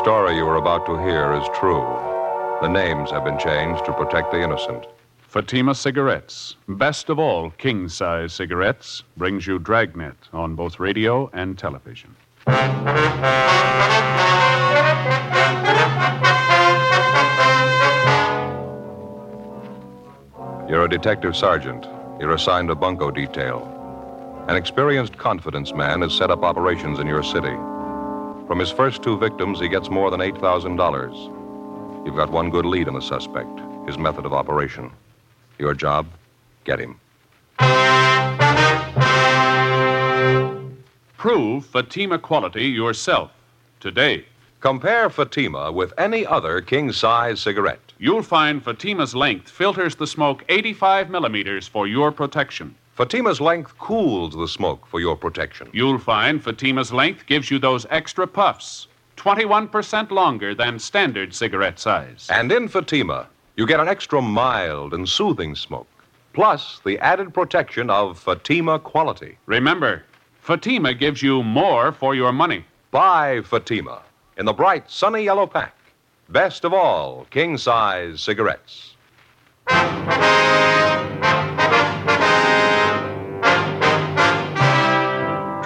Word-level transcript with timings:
Story 0.00 0.34
you 0.34 0.46
are 0.46 0.56
about 0.56 0.86
to 0.86 0.96
hear 1.02 1.34
is 1.34 1.46
true. 1.52 1.84
The 2.62 2.68
names 2.68 3.10
have 3.10 3.22
been 3.22 3.38
changed 3.38 3.84
to 3.84 3.92
protect 3.92 4.30
the 4.30 4.40
innocent. 4.40 4.86
Fatima 5.18 5.74
Cigarettes, 5.74 6.56
best 6.66 7.10
of 7.10 7.18
all 7.18 7.50
king 7.50 7.86
size 7.86 8.32
cigarettes, 8.32 9.02
brings 9.18 9.46
you 9.46 9.58
Dragnet 9.58 10.16
on 10.32 10.54
both 10.54 10.80
radio 10.80 11.28
and 11.34 11.58
television. 11.58 12.16
You're 20.66 20.84
a 20.84 20.88
detective 20.88 21.36
sergeant. 21.36 21.86
You're 22.18 22.32
assigned 22.32 22.70
a 22.70 22.74
bunco 22.74 23.10
detail. 23.10 23.66
An 24.48 24.56
experienced 24.56 25.18
confidence 25.18 25.74
man 25.74 26.00
has 26.00 26.14
set 26.14 26.30
up 26.30 26.42
operations 26.42 27.00
in 27.00 27.06
your 27.06 27.22
city. 27.22 27.54
From 28.50 28.58
his 28.58 28.72
first 28.72 29.04
two 29.04 29.16
victims, 29.16 29.60
he 29.60 29.68
gets 29.68 29.90
more 29.90 30.10
than 30.10 30.18
$8,000. 30.18 32.04
You've 32.04 32.16
got 32.16 32.32
one 32.32 32.50
good 32.50 32.66
lead 32.66 32.88
on 32.88 32.94
the 32.94 33.00
suspect 33.00 33.60
his 33.86 33.96
method 33.96 34.26
of 34.26 34.32
operation. 34.32 34.90
Your 35.60 35.72
job? 35.72 36.08
Get 36.64 36.80
him. 36.80 36.98
Prove 41.16 41.64
Fatima 41.64 42.18
quality 42.18 42.64
yourself 42.64 43.30
today. 43.78 44.24
Compare 44.58 45.10
Fatima 45.10 45.70
with 45.70 45.94
any 45.96 46.26
other 46.26 46.60
king 46.60 46.90
size 46.90 47.40
cigarette. 47.40 47.92
You'll 48.00 48.24
find 48.24 48.64
Fatima's 48.64 49.14
length 49.14 49.48
filters 49.48 49.94
the 49.94 50.08
smoke 50.08 50.44
85 50.48 51.08
millimeters 51.08 51.68
for 51.68 51.86
your 51.86 52.10
protection. 52.10 52.74
Fatima's 53.00 53.40
length 53.40 53.78
cools 53.78 54.34
the 54.34 54.46
smoke 54.46 54.86
for 54.86 55.00
your 55.00 55.16
protection. 55.16 55.70
You'll 55.72 55.96
find 55.96 56.44
Fatima's 56.44 56.92
length 56.92 57.24
gives 57.24 57.50
you 57.50 57.58
those 57.58 57.86
extra 57.88 58.26
puffs, 58.26 58.88
21% 59.16 60.10
longer 60.10 60.54
than 60.54 60.78
standard 60.78 61.34
cigarette 61.34 61.78
size. 61.78 62.26
And 62.28 62.52
in 62.52 62.68
Fatima, 62.68 63.26
you 63.56 63.66
get 63.66 63.80
an 63.80 63.88
extra 63.88 64.20
mild 64.20 64.92
and 64.92 65.08
soothing 65.08 65.54
smoke, 65.54 65.88
plus 66.34 66.82
the 66.84 66.98
added 66.98 67.32
protection 67.32 67.88
of 67.88 68.18
Fatima 68.18 68.78
quality. 68.78 69.38
Remember, 69.46 70.04
Fatima 70.42 70.92
gives 70.92 71.22
you 71.22 71.42
more 71.42 71.92
for 71.92 72.14
your 72.14 72.32
money. 72.32 72.66
Buy 72.90 73.40
Fatima 73.40 74.02
in 74.36 74.44
the 74.44 74.52
bright, 74.52 74.90
sunny 74.90 75.24
yellow 75.24 75.46
pack. 75.46 75.74
Best 76.28 76.66
of 76.66 76.74
all, 76.74 77.26
king 77.30 77.56
size 77.56 78.20
cigarettes. 78.20 78.94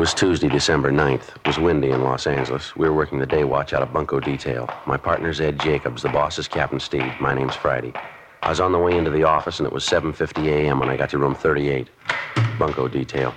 Was 0.00 0.14
Tuesday, 0.14 0.48
December 0.48 0.90
9th. 0.90 1.36
It 1.36 1.46
was 1.46 1.58
windy 1.58 1.90
in 1.90 2.02
Los 2.02 2.26
Angeles. 2.26 2.74
We 2.74 2.88
were 2.88 2.94
working 2.94 3.18
the 3.18 3.26
day 3.26 3.44
watch 3.44 3.74
out 3.74 3.82
of 3.82 3.92
Bunko 3.92 4.18
Detail. 4.18 4.66
My 4.86 4.96
partner's 4.96 5.42
Ed 5.42 5.60
Jacobs. 5.60 6.00
The 6.00 6.08
boss 6.08 6.38
is 6.38 6.48
Captain 6.48 6.80
Steed. 6.80 7.12
My 7.20 7.34
name's 7.34 7.54
Friday. 7.54 7.92
I 8.42 8.48
was 8.48 8.60
on 8.60 8.72
the 8.72 8.78
way 8.78 8.96
into 8.96 9.10
the 9.10 9.24
office, 9.24 9.60
and 9.60 9.66
it 9.66 9.72
was 9.74 9.84
7.50 9.84 10.46
a.m. 10.46 10.78
when 10.80 10.88
I 10.88 10.96
got 10.96 11.10
to 11.10 11.18
room 11.18 11.34
38. 11.34 11.90
Bunko 12.58 12.88
Detail. 12.88 13.34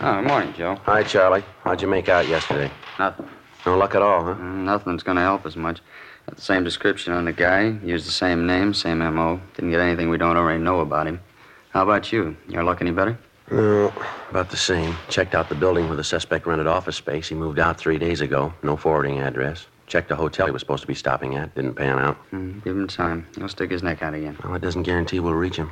Oh, 0.00 0.20
morning, 0.20 0.52
Joe. 0.52 0.76
Hi, 0.84 1.02
Charlie. 1.04 1.42
How'd 1.64 1.80
you 1.80 1.88
make 1.88 2.10
out 2.10 2.28
yesterday? 2.28 2.70
Nothing. 2.98 3.30
No 3.64 3.78
luck 3.78 3.94
at 3.94 4.02
all, 4.02 4.24
huh? 4.24 4.34
Mm, 4.34 4.64
Nothing's 4.64 5.02
going 5.02 5.16
to 5.16 5.22
help 5.22 5.46
us 5.46 5.56
much. 5.56 5.80
Got 6.26 6.36
the 6.36 6.42
same 6.42 6.64
description 6.64 7.14
on 7.14 7.24
the 7.24 7.32
guy, 7.32 7.78
used 7.82 8.06
the 8.06 8.12
same 8.12 8.46
name, 8.46 8.74
same 8.74 9.00
M.O. 9.00 9.40
Didn't 9.54 9.70
get 9.70 9.80
anything 9.80 10.10
we 10.10 10.18
don't 10.18 10.36
already 10.36 10.62
know 10.62 10.80
about 10.80 11.06
him. 11.06 11.22
How 11.70 11.82
about 11.82 12.12
you? 12.12 12.36
Your 12.46 12.62
luck 12.62 12.82
any 12.82 12.90
better? 12.90 13.18
No, 13.50 13.92
about 14.30 14.50
the 14.50 14.56
same. 14.56 14.96
Checked 15.08 15.34
out 15.34 15.48
the 15.48 15.54
building 15.54 15.86
where 15.86 15.96
the 15.96 16.04
suspect 16.04 16.46
rented 16.46 16.66
office 16.66 16.96
space. 16.96 17.28
He 17.28 17.34
moved 17.34 17.58
out 17.58 17.78
three 17.78 17.98
days 17.98 18.20
ago. 18.20 18.52
No 18.62 18.76
forwarding 18.76 19.20
address. 19.20 19.66
Checked 19.86 20.08
the 20.08 20.16
hotel 20.16 20.46
he 20.46 20.52
was 20.52 20.60
supposed 20.60 20.80
to 20.82 20.86
be 20.88 20.94
stopping 20.94 21.36
at. 21.36 21.54
Didn't 21.54 21.74
pan 21.74 21.98
out. 21.98 22.18
Mm, 22.32 22.62
give 22.64 22.76
him 22.76 22.88
time. 22.88 23.24
He'll 23.36 23.48
stick 23.48 23.70
his 23.70 23.84
neck 23.84 24.02
out 24.02 24.14
again. 24.14 24.36
Well, 24.42 24.54
it 24.54 24.62
doesn't 24.62 24.82
guarantee 24.82 25.20
we'll 25.20 25.34
reach 25.34 25.54
him. 25.56 25.70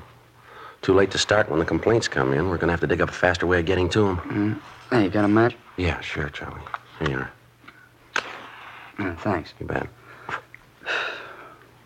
Too 0.83 0.95
late 0.95 1.11
to 1.13 1.19
start 1.19 1.49
when 1.51 1.59
the 1.59 1.65
complaints 1.65 2.07
come 2.07 2.33
in. 2.33 2.49
We're 2.49 2.59
going 2.59 2.69
to 2.69 2.73
have 2.73 2.81
to 2.81 2.87
dig 2.87 3.01
up 3.01 3.09
a 3.09 3.13
faster 3.13 3.47
way 3.47 3.59
of 3.59 3.67
getting 3.67 3.89
to 3.91 4.07
him. 4.07 4.17
Mm. 4.19 4.61
Hey, 4.91 5.05
you 5.05 5.11
got 5.11 5.25
a 5.25 5.29
match? 5.29 5.57
Yeah, 5.77 6.01
sure, 6.01 6.29
Charlie. 6.29 6.61
Here 7.01 7.11
you 7.11 7.17
are. 7.17 9.11
Uh, 9.11 9.17
thanks. 9.17 9.53
You 9.59 9.67
bet. 9.67 9.89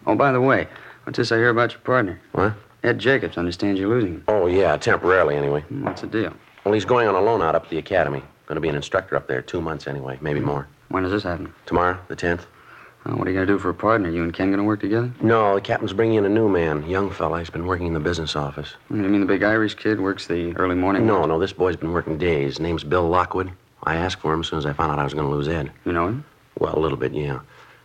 Oh, 0.06 0.14
by 0.14 0.32
the 0.32 0.40
way, 0.40 0.68
what's 1.04 1.16
this 1.16 1.32
I 1.32 1.36
hear 1.36 1.48
about 1.48 1.72
your 1.72 1.80
partner? 1.80 2.20
What? 2.32 2.52
Ed 2.82 2.98
Jacobs 2.98 3.36
understands 3.36 3.80
you're 3.80 3.88
losing 3.88 4.14
him. 4.14 4.24
Oh, 4.28 4.46
yeah, 4.46 4.76
temporarily 4.76 5.36
anyway. 5.36 5.62
Hmm, 5.62 5.84
What's 5.84 6.00
the 6.00 6.06
deal? 6.06 6.32
Well, 6.64 6.74
he's 6.74 6.84
going 6.84 7.08
on 7.08 7.14
a 7.14 7.20
loan 7.20 7.42
out 7.42 7.54
up 7.54 7.64
at 7.64 7.70
the 7.70 7.78
academy. 7.78 8.22
Going 8.46 8.56
to 8.56 8.60
be 8.60 8.68
an 8.68 8.76
instructor 8.76 9.16
up 9.16 9.26
there 9.26 9.42
two 9.42 9.60
months 9.60 9.86
anyway, 9.86 10.18
maybe 10.20 10.40
more. 10.40 10.68
When 10.88 11.02
does 11.02 11.12
this 11.12 11.22
happen? 11.22 11.52
Tomorrow, 11.66 11.98
the 12.08 12.16
10th? 12.16 12.42
Oh, 13.06 13.16
what 13.16 13.26
are 13.26 13.30
you 13.30 13.36
going 13.36 13.46
to 13.46 13.52
do 13.52 13.58
for 13.58 13.68
a 13.70 13.74
partner? 13.74 14.08
You 14.10 14.22
and 14.22 14.32
Ken 14.32 14.48
going 14.48 14.58
to 14.58 14.64
work 14.64 14.80
together? 14.80 15.12
No, 15.20 15.54
the 15.54 15.60
captain's 15.60 15.92
bringing 15.92 16.16
in 16.18 16.24
a 16.24 16.28
new 16.28 16.48
man, 16.48 16.88
young 16.88 17.10
fella. 17.10 17.38
He's 17.38 17.50
been 17.50 17.66
working 17.66 17.86
in 17.86 17.94
the 17.94 18.00
business 18.00 18.36
office. 18.36 18.74
You 18.90 18.96
mean 18.96 19.20
the 19.20 19.26
big 19.26 19.42
Irish 19.42 19.74
kid 19.74 20.00
works 20.00 20.26
the 20.26 20.54
early 20.56 20.74
morning? 20.74 21.06
No, 21.06 21.24
no, 21.24 21.38
this 21.38 21.52
boy's 21.52 21.76
been 21.76 21.92
working 21.92 22.16
days. 22.18 22.58
Name's 22.60 22.84
Bill 22.84 23.08
Lockwood. 23.08 23.50
I 23.84 23.96
asked 23.96 24.20
for 24.20 24.32
him 24.32 24.40
as 24.40 24.48
soon 24.48 24.58
as 24.58 24.66
I 24.66 24.72
found 24.72 24.92
out 24.92 24.98
I 24.98 25.04
was 25.04 25.14
going 25.14 25.26
to 25.28 25.34
lose 25.34 25.48
Ed. 25.48 25.70
You 25.84 25.92
know 25.92 26.08
him? 26.08 26.24
Well, 26.58 26.76
a 26.76 26.80
little 26.80 26.98
bit, 26.98 27.12
yeah. 27.12 27.40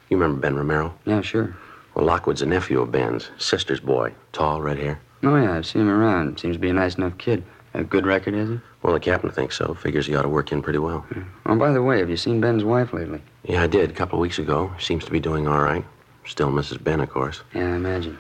You 0.10 0.18
remember 0.18 0.42
Ben 0.42 0.56
Romero? 0.56 0.94
Yeah, 1.06 1.22
sure. 1.22 1.56
Well, 1.96 2.06
Lockwood's 2.06 2.42
a 2.42 2.46
nephew 2.46 2.82
of 2.82 2.92
Ben's, 2.92 3.30
sister's 3.38 3.80
boy. 3.80 4.14
Tall, 4.32 4.62
red 4.62 4.78
hair. 4.80 5.00
Oh, 5.24 5.36
yeah, 5.36 5.54
I've 5.56 5.66
seen 5.66 5.84
him 5.84 5.90
around. 5.90 6.40
Seems 6.40 6.56
to 6.56 6.60
be 6.60 6.70
a 6.70 6.74
nice 6.74 6.96
enough 6.96 7.18
kid. 7.18 7.44
A 7.76 7.84
good 7.84 8.06
record, 8.06 8.34
is 8.34 8.50
he? 8.50 8.60
Well, 8.82 8.94
the 8.94 9.00
captain 9.00 9.32
thinks 9.32 9.58
so. 9.58 9.74
Figures 9.74 10.06
he 10.06 10.16
ought 10.16 10.24
to 10.24 10.30
work 10.30 10.52
in 10.52 10.62
pretty 10.62 10.80
well. 10.80 11.06
Oh, 11.46 11.56
by 11.56 11.72
the 11.72 11.82
way, 11.82 12.00
have 12.00 12.10
you 12.10 12.18
seen 12.18 12.42
Ben's 12.42 12.64
wife 12.64 12.94
lately? 12.94 13.22
Yeah, 13.44 13.64
I 13.64 13.68
did 13.68 13.90
a 13.90 13.94
couple 13.94 14.18
of 14.20 14.22
weeks 14.22 14.40
ago. 14.40 14.74
Seems 14.80 15.06
to 15.06 15.12
be 15.12 15.20
doing 15.20 15.48
all 15.48 15.62
right. 15.62 15.86
Still 16.26 16.52
Mrs. 16.52 16.84
Ben, 16.84 17.00
of 17.00 17.10
course. 17.10 17.42
Yeah, 17.54 17.74
I 17.74 17.76
imagine. 17.76 18.18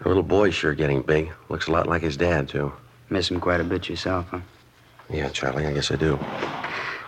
Her 0.00 0.10
little 0.10 0.22
boy's 0.22 0.54
sure 0.54 0.74
getting 0.74 1.02
big. 1.02 1.30
Looks 1.48 1.66
a 1.66 1.72
lot 1.72 1.86
like 1.88 2.02
his 2.02 2.16
dad, 2.16 2.48
too. 2.48 2.72
Miss 3.10 3.30
him 3.30 3.40
quite 3.40 3.60
a 3.60 3.64
bit 3.64 3.88
yourself, 3.88 4.26
huh? 4.30 4.40
Yeah, 5.10 5.28
Charlie, 5.28 5.66
I 5.66 5.72
guess 5.72 5.90
I 5.90 5.96
do. 5.96 6.18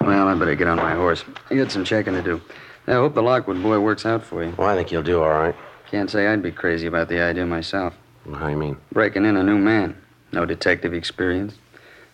Well, 0.00 0.28
I 0.28 0.34
better 0.34 0.54
get 0.54 0.68
on 0.68 0.76
my 0.76 0.94
horse. 0.94 1.24
I 1.50 1.54
got 1.56 1.70
some 1.70 1.84
checking 1.84 2.14
to 2.14 2.22
do. 2.22 2.40
I 2.86 2.92
hope 2.92 3.14
the 3.14 3.22
Lockwood 3.22 3.62
boy 3.62 3.80
works 3.80 4.06
out 4.06 4.22
for 4.22 4.44
you. 4.44 4.54
Well, 4.56 4.68
I 4.68 4.76
think 4.76 4.90
he'll 4.90 5.02
do 5.02 5.22
all 5.22 5.30
right. 5.30 5.54
Can't 5.90 6.10
say 6.10 6.26
I'd 6.26 6.42
be 6.42 6.50
crazy 6.50 6.86
about 6.86 7.08
the 7.08 7.20
idea 7.20 7.46
myself. 7.46 7.94
How 8.32 8.46
do 8.46 8.50
you 8.50 8.56
mean? 8.56 8.76
Breaking 8.92 9.24
in 9.24 9.36
a 9.36 9.42
new 9.42 9.58
man. 9.58 9.96
No 10.32 10.44
detective 10.44 10.92
experience. 10.92 11.54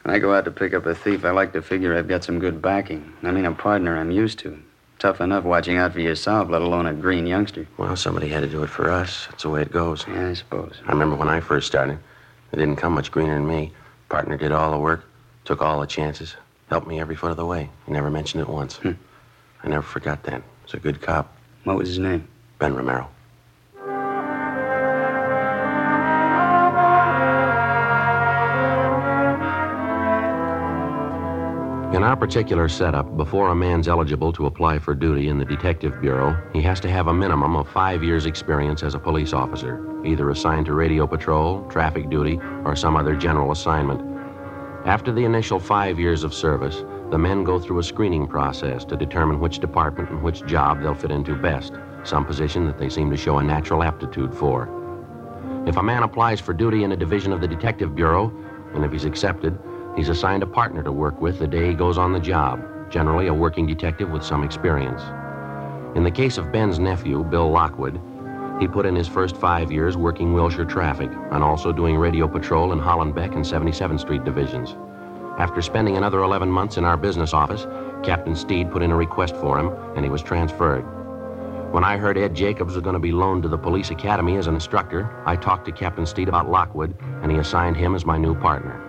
When 0.02 0.14
I 0.14 0.18
go 0.18 0.34
out 0.34 0.44
to 0.44 0.50
pick 0.50 0.74
up 0.74 0.84
a 0.84 0.94
thief, 0.94 1.24
I 1.24 1.30
like 1.30 1.52
to 1.54 1.62
figure 1.62 1.96
I've 1.96 2.08
got 2.08 2.24
some 2.24 2.38
good 2.38 2.60
backing. 2.60 3.12
I 3.22 3.30
mean, 3.30 3.46
a 3.46 3.52
partner 3.52 3.96
I'm 3.96 4.10
used 4.10 4.38
to. 4.40 4.60
Tough 4.98 5.20
enough 5.20 5.44
watching 5.44 5.78
out 5.78 5.94
for 5.94 6.00
yourself, 6.00 6.50
let 6.50 6.60
alone 6.60 6.86
a 6.86 6.92
green 6.92 7.26
youngster. 7.26 7.66
Well, 7.78 7.96
somebody 7.96 8.28
had 8.28 8.40
to 8.40 8.48
do 8.48 8.62
it 8.62 8.68
for 8.68 8.90
us. 8.90 9.26
That's 9.30 9.44
the 9.44 9.50
way 9.50 9.62
it 9.62 9.72
goes. 9.72 10.04
Yeah, 10.06 10.28
I 10.28 10.34
suppose. 10.34 10.74
I 10.86 10.92
remember 10.92 11.16
when 11.16 11.28
I 11.28 11.40
first 11.40 11.66
started, 11.66 11.98
it 12.52 12.56
didn't 12.56 12.76
come 12.76 12.92
much 12.92 13.10
greener 13.10 13.34
than 13.34 13.46
me. 13.46 13.72
Partner 14.08 14.36
did 14.36 14.52
all 14.52 14.70
the 14.70 14.78
work, 14.78 15.04
took 15.44 15.62
all 15.62 15.80
the 15.80 15.86
chances, 15.86 16.36
helped 16.68 16.86
me 16.86 17.00
every 17.00 17.16
foot 17.16 17.30
of 17.30 17.36
the 17.36 17.46
way. 17.46 17.70
He 17.86 17.92
never 17.92 18.10
mentioned 18.10 18.42
it 18.42 18.48
once. 18.48 18.76
Hmm. 18.76 18.92
I 19.64 19.68
never 19.68 19.82
forgot 19.82 20.24
that. 20.24 20.42
He's 20.66 20.74
a 20.74 20.78
good 20.78 21.00
cop. 21.00 21.34
What 21.64 21.78
was 21.78 21.88
his 21.88 21.98
name? 21.98 22.28
Ben 22.58 22.74
Romero. 22.74 23.08
In 31.92 32.02
our 32.02 32.16
particular 32.16 32.70
setup, 32.70 33.18
before 33.18 33.48
a 33.48 33.54
man's 33.54 33.86
eligible 33.86 34.32
to 34.32 34.46
apply 34.46 34.78
for 34.78 34.94
duty 34.94 35.28
in 35.28 35.38
the 35.38 35.44
Detective 35.44 36.00
Bureau, 36.00 36.34
he 36.54 36.62
has 36.62 36.80
to 36.80 36.90
have 36.90 37.08
a 37.08 37.12
minimum 37.12 37.54
of 37.54 37.68
five 37.68 38.02
years' 38.02 38.24
experience 38.24 38.82
as 38.82 38.94
a 38.94 38.98
police 38.98 39.34
officer, 39.34 40.02
either 40.02 40.30
assigned 40.30 40.64
to 40.66 40.72
radio 40.72 41.06
patrol, 41.06 41.68
traffic 41.68 42.08
duty, 42.08 42.40
or 42.64 42.74
some 42.74 42.96
other 42.96 43.14
general 43.14 43.52
assignment. 43.52 44.00
After 44.86 45.12
the 45.12 45.26
initial 45.26 45.60
five 45.60 46.00
years 46.00 46.24
of 46.24 46.32
service, 46.32 46.82
the 47.10 47.18
men 47.18 47.44
go 47.44 47.58
through 47.58 47.80
a 47.80 47.84
screening 47.84 48.26
process 48.26 48.86
to 48.86 48.96
determine 48.96 49.38
which 49.38 49.58
department 49.58 50.08
and 50.08 50.22
which 50.22 50.46
job 50.46 50.80
they'll 50.80 50.94
fit 50.94 51.10
into 51.10 51.34
best, 51.34 51.74
some 52.04 52.24
position 52.24 52.64
that 52.64 52.78
they 52.78 52.88
seem 52.88 53.10
to 53.10 53.18
show 53.18 53.36
a 53.36 53.42
natural 53.42 53.82
aptitude 53.82 54.34
for. 54.34 54.66
If 55.66 55.76
a 55.76 55.82
man 55.82 56.04
applies 56.04 56.40
for 56.40 56.54
duty 56.54 56.84
in 56.84 56.92
a 56.92 56.96
division 56.96 57.34
of 57.34 57.42
the 57.42 57.48
Detective 57.48 57.94
Bureau, 57.94 58.32
and 58.74 58.82
if 58.82 58.92
he's 58.92 59.04
accepted, 59.04 59.58
he's 59.96 60.08
assigned 60.08 60.42
a 60.42 60.46
partner 60.46 60.82
to 60.82 60.92
work 60.92 61.20
with 61.20 61.38
the 61.38 61.46
day 61.46 61.68
he 61.68 61.74
goes 61.74 61.98
on 61.98 62.12
the 62.12 62.20
job, 62.20 62.60
generally 62.90 63.26
a 63.26 63.34
working 63.34 63.66
detective 63.66 64.10
with 64.10 64.22
some 64.22 64.44
experience. 64.44 65.02
In 65.96 66.04
the 66.04 66.10
case 66.10 66.38
of 66.38 66.52
Ben's 66.52 66.78
nephew, 66.78 67.22
Bill 67.24 67.50
Lockwood, 67.50 68.00
he 68.60 68.68
put 68.68 68.86
in 68.86 68.94
his 68.94 69.08
first 69.08 69.36
five 69.36 69.72
years 69.72 69.96
working 69.96 70.32
Wilshire 70.32 70.64
traffic 70.64 71.10
and 71.30 71.42
also 71.42 71.72
doing 71.72 71.96
radio 71.96 72.28
patrol 72.28 72.72
in 72.72 72.78
Hollenbeck 72.78 73.34
and 73.34 73.44
77th 73.44 74.00
Street 74.00 74.24
divisions. 74.24 74.76
After 75.38 75.62
spending 75.62 75.96
another 75.96 76.22
11 76.22 76.50
months 76.50 76.76
in 76.76 76.84
our 76.84 76.96
business 76.96 77.32
office, 77.32 77.66
Captain 78.02 78.36
Steed 78.36 78.70
put 78.70 78.82
in 78.82 78.90
a 78.90 78.96
request 78.96 79.34
for 79.36 79.58
him, 79.58 79.68
and 79.96 80.04
he 80.04 80.10
was 80.10 80.22
transferred. 80.22 80.82
When 81.72 81.84
I 81.84 81.96
heard 81.96 82.18
Ed 82.18 82.34
Jacobs 82.34 82.74
was 82.74 82.82
going 82.82 82.94
to 82.94 83.00
be 83.00 83.12
loaned 83.12 83.42
to 83.44 83.48
the 83.48 83.56
police 83.56 83.90
academy 83.90 84.36
as 84.36 84.46
an 84.46 84.54
instructor, 84.54 85.10
I 85.24 85.36
talked 85.36 85.64
to 85.64 85.72
Captain 85.72 86.04
Steed 86.04 86.28
about 86.28 86.50
Lockwood, 86.50 86.94
and 87.22 87.32
he 87.32 87.38
assigned 87.38 87.76
him 87.76 87.94
as 87.94 88.04
my 88.04 88.18
new 88.18 88.34
partner. 88.34 88.81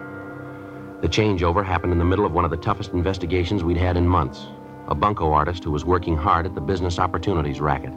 The 1.03 1.09
changeover 1.09 1.65
happened 1.65 1.91
in 1.91 1.99
the 1.99 2.05
middle 2.05 2.25
of 2.25 2.31
one 2.31 2.45
of 2.45 2.51
the 2.51 2.55
toughest 2.55 2.93
investigations 2.93 3.61
we'd 3.61 3.75
had 3.75 3.97
in 3.97 4.07
months 4.07 4.47
a 4.87 4.95
bunco 4.95 5.33
artist 5.33 5.65
who 5.65 5.71
was 5.71 5.83
working 5.83 6.15
hard 6.15 6.45
at 6.45 6.55
the 6.55 6.61
business 6.61 6.97
opportunities 6.97 7.59
racket. 7.59 7.91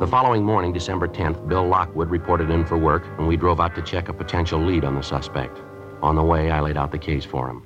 The 0.00 0.06
following 0.08 0.42
morning, 0.42 0.72
December 0.72 1.06
10th, 1.06 1.46
Bill 1.48 1.64
Lockwood 1.64 2.10
reported 2.10 2.50
in 2.50 2.64
for 2.64 2.76
work, 2.76 3.04
and 3.18 3.28
we 3.28 3.36
drove 3.36 3.60
out 3.60 3.76
to 3.76 3.82
check 3.82 4.08
a 4.08 4.12
potential 4.12 4.60
lead 4.60 4.84
on 4.84 4.96
the 4.96 5.02
suspect. 5.02 5.60
On 6.02 6.16
the 6.16 6.24
way, 6.24 6.50
I 6.50 6.60
laid 6.60 6.76
out 6.76 6.90
the 6.90 6.98
case 6.98 7.24
for 7.24 7.48
him. 7.48 7.62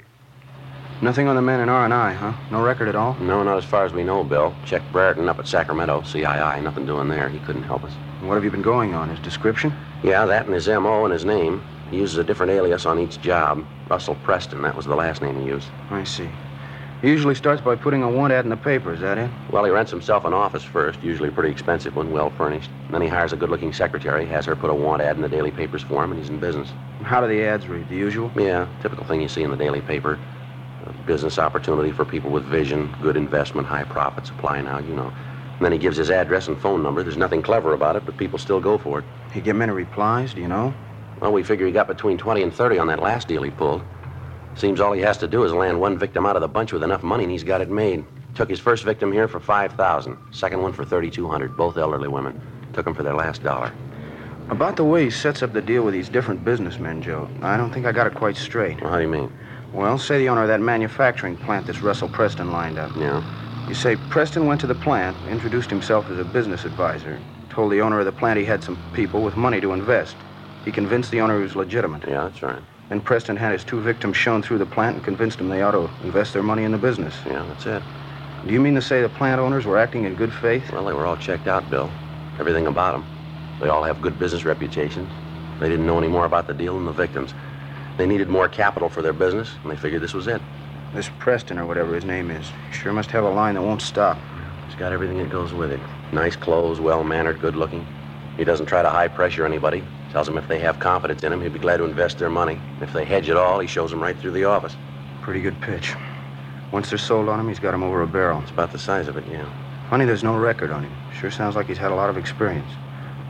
Nothing 1.00 1.26
on 1.26 1.36
the 1.36 1.42
man 1.42 1.60
in 1.60 1.70
R&I, 1.70 2.12
huh? 2.12 2.34
No 2.50 2.62
record 2.62 2.88
at 2.88 2.96
all? 2.96 3.14
No, 3.20 3.42
not 3.42 3.56
as 3.56 3.64
far 3.64 3.86
as 3.86 3.94
we 3.94 4.04
know, 4.04 4.22
Bill. 4.22 4.54
Checked 4.66 4.92
Brereton 4.92 5.30
up 5.30 5.38
at 5.38 5.48
Sacramento, 5.48 6.02
CII. 6.02 6.62
Nothing 6.62 6.84
doing 6.84 7.08
there. 7.08 7.30
He 7.30 7.38
couldn't 7.40 7.62
help 7.62 7.84
us. 7.84 7.92
What 8.20 8.34
have 8.34 8.44
you 8.44 8.50
been 8.50 8.60
going 8.60 8.92
on? 8.92 9.08
His 9.08 9.20
description? 9.20 9.72
Yeah, 10.02 10.26
that 10.26 10.44
and 10.44 10.54
his 10.54 10.68
M.O. 10.68 11.04
and 11.04 11.12
his 11.12 11.24
name. 11.24 11.62
He 11.90 11.98
uses 11.98 12.18
a 12.18 12.24
different 12.24 12.52
alias 12.52 12.86
on 12.86 12.98
each 12.98 13.20
job. 13.20 13.66
Russell 13.88 14.14
Preston, 14.16 14.62
that 14.62 14.76
was 14.76 14.86
the 14.86 14.94
last 14.94 15.22
name 15.22 15.40
he 15.40 15.46
used. 15.46 15.68
I 15.90 16.04
see. 16.04 16.28
He 17.02 17.08
usually 17.08 17.34
starts 17.34 17.62
by 17.62 17.76
putting 17.76 18.02
a 18.02 18.10
want 18.10 18.32
ad 18.32 18.44
in 18.44 18.50
the 18.50 18.56
paper, 18.56 18.92
is 18.92 19.00
that 19.00 19.16
it? 19.16 19.30
Well, 19.50 19.64
he 19.64 19.70
rents 19.70 19.90
himself 19.90 20.26
an 20.26 20.34
office 20.34 20.62
first, 20.62 21.02
usually 21.02 21.30
a 21.30 21.32
pretty 21.32 21.50
expensive 21.50 21.96
one, 21.96 22.12
well 22.12 22.28
furnished. 22.28 22.70
And 22.84 22.94
then 22.94 23.00
he 23.00 23.08
hires 23.08 23.32
a 23.32 23.36
good 23.36 23.48
looking 23.48 23.72
secretary, 23.72 24.26
has 24.26 24.44
her 24.44 24.54
put 24.54 24.68
a 24.68 24.74
want 24.74 25.00
ad 25.00 25.16
in 25.16 25.22
the 25.22 25.28
daily 25.28 25.50
papers 25.50 25.82
for 25.82 26.04
him, 26.04 26.12
and 26.12 26.20
he's 26.20 26.28
in 26.28 26.38
business. 26.38 26.68
How 27.02 27.22
do 27.22 27.26
the 27.26 27.42
ads 27.42 27.66
read? 27.68 27.88
The 27.88 27.96
usual? 27.96 28.30
Yeah, 28.36 28.68
typical 28.82 29.04
thing 29.06 29.22
you 29.22 29.28
see 29.28 29.42
in 29.42 29.50
the 29.50 29.56
daily 29.56 29.80
paper. 29.80 30.18
A 30.84 30.92
business 31.06 31.38
opportunity 31.38 31.90
for 31.90 32.04
people 32.04 32.30
with 32.30 32.44
vision, 32.44 32.94
good 33.00 33.16
investment, 33.16 33.66
high 33.66 33.84
profits. 33.84 34.28
Apply 34.28 34.60
now, 34.60 34.78
you 34.78 34.94
know. 34.94 35.10
And 35.56 35.64
then 35.64 35.72
he 35.72 35.78
gives 35.78 35.96
his 35.96 36.10
address 36.10 36.48
and 36.48 36.58
phone 36.58 36.82
number. 36.82 37.02
There's 37.02 37.16
nothing 37.16 37.40
clever 37.40 37.72
about 37.72 37.96
it, 37.96 38.04
but 38.04 38.16
people 38.18 38.38
still 38.38 38.60
go 38.60 38.76
for 38.76 38.98
it. 38.98 39.04
He 39.32 39.40
get 39.40 39.56
many 39.56 39.72
replies, 39.72 40.34
do 40.34 40.42
you 40.42 40.48
know? 40.48 40.74
Well, 41.20 41.32
we 41.32 41.42
figure 41.42 41.66
he 41.66 41.72
got 41.72 41.86
between 41.86 42.16
20 42.16 42.42
and 42.42 42.54
30 42.54 42.78
on 42.78 42.86
that 42.86 43.02
last 43.02 43.28
deal 43.28 43.42
he 43.42 43.50
pulled. 43.50 43.82
Seems 44.54 44.80
all 44.80 44.92
he 44.92 45.02
has 45.02 45.18
to 45.18 45.28
do 45.28 45.44
is 45.44 45.52
land 45.52 45.78
one 45.78 45.98
victim 45.98 46.26
out 46.26 46.36
of 46.36 46.42
the 46.42 46.48
bunch 46.48 46.72
with 46.72 46.82
enough 46.82 47.02
money, 47.02 47.24
and 47.24 47.30
he's 47.30 47.44
got 47.44 47.60
it 47.60 47.70
made. 47.70 48.04
Took 48.34 48.48
his 48.48 48.60
first 48.60 48.84
victim 48.84 49.12
here 49.12 49.28
for 49.28 49.40
5000 49.40 50.16
Second 50.32 50.62
one 50.62 50.72
for 50.72 50.84
3200 50.84 51.56
both 51.56 51.76
elderly 51.76 52.08
women. 52.08 52.40
Took 52.72 52.84
them 52.84 52.94
for 52.94 53.02
their 53.02 53.14
last 53.14 53.42
dollar. 53.42 53.72
About 54.48 54.76
the 54.76 54.84
way 54.84 55.04
he 55.04 55.10
sets 55.10 55.42
up 55.42 55.52
the 55.52 55.62
deal 55.62 55.84
with 55.84 55.94
these 55.94 56.08
different 56.08 56.44
businessmen, 56.44 57.02
Joe, 57.02 57.28
I 57.42 57.56
don't 57.56 57.72
think 57.72 57.86
I 57.86 57.92
got 57.92 58.06
it 58.06 58.14
quite 58.14 58.36
straight. 58.36 58.80
Well, 58.80 58.90
how 58.90 58.96
do 58.96 59.02
you 59.02 59.08
mean? 59.08 59.32
Well, 59.72 59.98
say 59.98 60.18
the 60.18 60.28
owner 60.28 60.42
of 60.42 60.48
that 60.48 60.60
manufacturing 60.60 61.36
plant 61.36 61.66
this 61.66 61.82
Russell 61.82 62.08
Preston 62.08 62.50
lined 62.50 62.78
up. 62.78 62.90
Yeah. 62.96 63.22
You 63.68 63.74
say 63.74 63.94
Preston 63.94 64.46
went 64.46 64.60
to 64.62 64.66
the 64.66 64.74
plant, 64.74 65.16
introduced 65.28 65.70
himself 65.70 66.10
as 66.10 66.18
a 66.18 66.24
business 66.24 66.64
advisor, 66.64 67.20
told 67.50 67.70
the 67.70 67.80
owner 67.80 68.00
of 68.00 68.06
the 68.06 68.12
plant 68.12 68.38
he 68.38 68.44
had 68.44 68.64
some 68.64 68.76
people 68.92 69.22
with 69.22 69.36
money 69.36 69.60
to 69.60 69.72
invest. 69.72 70.16
He 70.64 70.72
convinced 70.72 71.10
the 71.10 71.20
owner 71.20 71.36
he 71.36 71.42
was 71.42 71.56
legitimate. 71.56 72.04
Yeah, 72.06 72.24
that's 72.24 72.42
right. 72.42 72.62
Then 72.88 73.00
Preston 73.00 73.36
had 73.36 73.52
his 73.52 73.64
two 73.64 73.80
victims 73.80 74.16
shown 74.16 74.42
through 74.42 74.58
the 74.58 74.66
plant 74.66 74.96
and 74.96 75.04
convinced 75.04 75.38
them 75.38 75.48
they 75.48 75.62
ought 75.62 75.72
to 75.72 75.88
invest 76.04 76.32
their 76.32 76.42
money 76.42 76.64
in 76.64 76.72
the 76.72 76.78
business. 76.78 77.14
Yeah, 77.24 77.44
that's 77.48 77.66
it. 77.66 77.82
Do 78.46 78.52
you 78.52 78.60
mean 78.60 78.74
to 78.74 78.82
say 78.82 79.00
the 79.00 79.08
plant 79.08 79.40
owners 79.40 79.64
were 79.64 79.78
acting 79.78 80.04
in 80.04 80.14
good 80.14 80.32
faith? 80.32 80.72
Well, 80.72 80.84
they 80.84 80.92
were 80.92 81.06
all 81.06 81.16
checked 81.16 81.46
out, 81.46 81.68
Bill. 81.70 81.90
Everything 82.38 82.66
about 82.66 82.92
them. 82.92 83.04
They 83.60 83.68
all 83.68 83.82
have 83.84 84.02
good 84.02 84.18
business 84.18 84.44
reputations. 84.44 85.08
They 85.60 85.68
didn't 85.68 85.86
know 85.86 85.98
any 85.98 86.08
more 86.08 86.24
about 86.24 86.46
the 86.46 86.54
deal 86.54 86.74
than 86.74 86.86
the 86.86 86.92
victims. 86.92 87.34
They 87.96 88.06
needed 88.06 88.28
more 88.28 88.48
capital 88.48 88.88
for 88.88 89.02
their 89.02 89.12
business, 89.12 89.50
and 89.62 89.70
they 89.70 89.76
figured 89.76 90.02
this 90.02 90.14
was 90.14 90.26
it. 90.26 90.40
This 90.94 91.10
Preston, 91.18 91.58
or 91.58 91.66
whatever 91.66 91.94
his 91.94 92.04
name 92.04 92.30
is, 92.30 92.50
sure 92.72 92.92
must 92.92 93.10
have 93.10 93.24
a 93.24 93.30
line 93.30 93.54
that 93.54 93.62
won't 93.62 93.82
stop. 93.82 94.18
He's 94.66 94.78
got 94.78 94.92
everything 94.92 95.18
that 95.18 95.30
goes 95.30 95.52
with 95.52 95.70
it. 95.70 95.80
Nice 96.12 96.34
clothes, 96.34 96.80
well 96.80 97.04
mannered, 97.04 97.40
good 97.40 97.56
looking. 97.56 97.86
He 98.36 98.44
doesn't 98.44 98.66
try 98.66 98.82
to 98.82 98.88
high 98.88 99.08
pressure 99.08 99.44
anybody. 99.44 99.84
Tells 100.10 100.26
them 100.26 100.38
if 100.38 100.48
they 100.48 100.58
have 100.58 100.78
confidence 100.80 101.22
in 101.22 101.32
him, 101.32 101.40
he'd 101.40 101.52
be 101.52 101.58
glad 101.58 101.76
to 101.76 101.84
invest 101.84 102.18
their 102.18 102.30
money. 102.30 102.58
If 102.80 102.92
they 102.92 103.04
hedge 103.04 103.30
at 103.30 103.36
all, 103.36 103.60
he 103.60 103.66
shows 103.66 103.90
them 103.90 104.02
right 104.02 104.18
through 104.18 104.32
the 104.32 104.44
office. 104.44 104.76
Pretty 105.22 105.40
good 105.40 105.60
pitch. 105.60 105.94
Once 106.72 106.88
they're 106.88 106.98
sold 106.98 107.28
on 107.28 107.38
him, 107.38 107.48
he's 107.48 107.58
got 107.58 107.74
him 107.74 107.82
over 107.82 108.02
a 108.02 108.06
barrel. 108.06 108.40
It's 108.42 108.50
about 108.50 108.72
the 108.72 108.78
size 108.78 109.08
of 109.08 109.16
it, 109.16 109.24
yeah. 109.30 109.48
Funny 109.88 110.04
there's 110.04 110.24
no 110.24 110.36
record 110.36 110.70
on 110.70 110.84
him. 110.84 110.92
Sure 111.18 111.30
sounds 111.30 111.56
like 111.56 111.66
he's 111.66 111.78
had 111.78 111.92
a 111.92 111.94
lot 111.94 112.10
of 112.10 112.16
experience. 112.16 112.70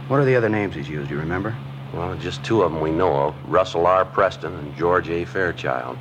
What 0.09 0.21
are 0.21 0.25
the 0.25 0.37
other 0.37 0.49
names 0.49 0.75
he's 0.75 0.89
used, 0.89 1.11
you 1.11 1.19
remember? 1.19 1.55
Well, 1.93 2.15
just 2.17 2.45
two 2.45 2.63
of 2.63 2.73
them 2.73 2.81
we 2.81 2.91
know 2.91 3.15
of 3.15 3.35
Russell 3.51 3.87
R. 3.87 4.05
Preston 4.05 4.55
and 4.55 4.77
George 4.77 5.09
A. 5.09 5.25
Fairchild. 5.25 5.99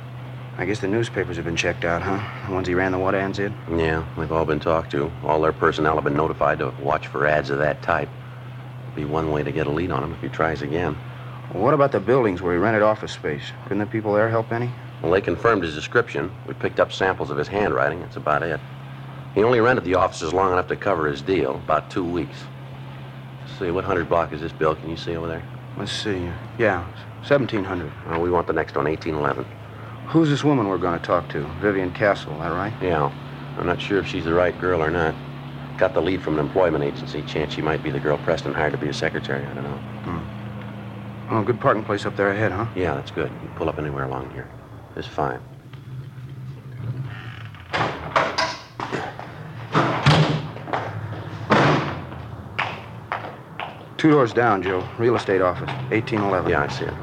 I 0.58 0.64
guess 0.66 0.80
the 0.80 0.88
newspapers 0.88 1.36
have 1.36 1.44
been 1.44 1.56
checked 1.56 1.84
out, 1.84 2.02
huh? 2.02 2.20
The 2.46 2.54
ones 2.54 2.68
he 2.68 2.74
ran 2.74 2.92
the 2.92 2.98
what 2.98 3.14
ads 3.14 3.38
in? 3.38 3.54
Yeah, 3.74 4.04
they've 4.18 4.30
all 4.30 4.44
been 4.44 4.60
talked 4.60 4.90
to. 4.92 5.10
All 5.24 5.40
their 5.40 5.52
personnel 5.52 5.94
have 5.94 6.04
been 6.04 6.16
notified 6.16 6.58
to 6.58 6.74
watch 6.82 7.06
for 7.06 7.26
ads 7.26 7.50
of 7.50 7.58
that 7.58 7.82
type. 7.82 8.10
Be 8.94 9.04
one 9.04 9.30
way 9.30 9.42
to 9.42 9.52
get 9.52 9.66
a 9.66 9.70
lead 9.70 9.90
on 9.90 10.02
him 10.02 10.12
if 10.12 10.20
he 10.20 10.28
tries 10.28 10.62
again. 10.62 10.96
Well, 11.52 11.62
what 11.62 11.74
about 11.74 11.92
the 11.92 12.00
buildings 12.00 12.42
where 12.42 12.52
he 12.52 12.58
rented 12.58 12.82
office 12.82 13.12
space? 13.12 13.52
Couldn't 13.64 13.78
the 13.78 13.86
people 13.86 14.12
there 14.12 14.28
help 14.28 14.52
any? 14.52 14.70
Well, 15.02 15.12
they 15.12 15.20
confirmed 15.20 15.62
his 15.62 15.74
description. 15.74 16.30
We 16.46 16.54
picked 16.54 16.80
up 16.80 16.92
samples 16.92 17.30
of 17.30 17.36
his 17.36 17.48
handwriting. 17.48 18.00
That's 18.00 18.16
about 18.16 18.42
it. 18.42 18.60
He 19.34 19.42
only 19.42 19.60
rented 19.60 19.84
the 19.84 19.94
offices 19.94 20.32
long 20.32 20.52
enough 20.52 20.68
to 20.68 20.76
cover 20.76 21.06
his 21.06 21.22
deal, 21.22 21.54
about 21.54 21.90
two 21.90 22.04
weeks. 22.04 22.44
Let's 23.40 23.58
see, 23.58 23.70
what 23.70 23.84
hundred 23.84 24.08
block 24.08 24.32
is 24.32 24.40
this, 24.40 24.52
Bill? 24.52 24.74
Can 24.74 24.90
you 24.90 24.96
see 24.96 25.16
over 25.16 25.28
there? 25.28 25.42
Let's 25.76 25.92
see. 25.92 26.28
Yeah, 26.58 26.84
1700. 27.26 27.92
Well, 28.08 28.20
we 28.20 28.30
want 28.30 28.46
the 28.46 28.52
next 28.52 28.74
one, 28.76 28.86
1811. 28.86 29.44
Who's 30.08 30.28
this 30.28 30.42
woman 30.42 30.66
we're 30.66 30.78
going 30.78 30.98
to 30.98 31.04
talk 31.04 31.28
to? 31.30 31.40
Vivian 31.60 31.92
Castle, 31.92 32.36
that 32.38 32.48
right? 32.48 32.72
Yeah. 32.82 33.12
I'm 33.56 33.66
not 33.66 33.80
sure 33.80 33.98
if 33.98 34.06
she's 34.06 34.24
the 34.24 34.34
right 34.34 34.58
girl 34.60 34.82
or 34.82 34.90
not. 34.90 35.14
Got 35.80 35.94
the 35.94 36.02
lead 36.02 36.20
from 36.20 36.34
an 36.38 36.40
employment 36.40 36.84
agency. 36.84 37.22
Chance 37.22 37.54
she 37.54 37.62
might 37.62 37.82
be 37.82 37.90
the 37.90 37.98
girl 37.98 38.18
Preston 38.18 38.52
hired 38.52 38.72
to 38.72 38.78
be 38.78 38.88
a 38.88 38.92
secretary. 38.92 39.46
I 39.46 39.54
don't 39.54 39.64
know. 39.64 39.78
Hmm. 40.04 41.34
Oh, 41.34 41.42
good 41.42 41.58
parking 41.58 41.82
place 41.82 42.04
up 42.04 42.16
there 42.16 42.30
ahead, 42.30 42.52
huh? 42.52 42.66
Yeah, 42.76 42.94
that's 42.94 43.10
good. 43.10 43.30
You 43.32 43.48
can 43.48 43.56
pull 43.56 43.70
up 43.70 43.78
anywhere 43.78 44.04
along 44.04 44.30
here. 44.32 44.46
It's 44.94 45.08
fine. 45.08 45.40
Two 53.96 54.10
doors 54.10 54.34
down, 54.34 54.62
Joe. 54.62 54.86
Real 54.98 55.16
estate 55.16 55.40
office, 55.40 55.70
1811. 55.88 56.50
Yeah, 56.50 56.62
I 56.62 56.68
see 56.68 56.84
it. 56.84 56.94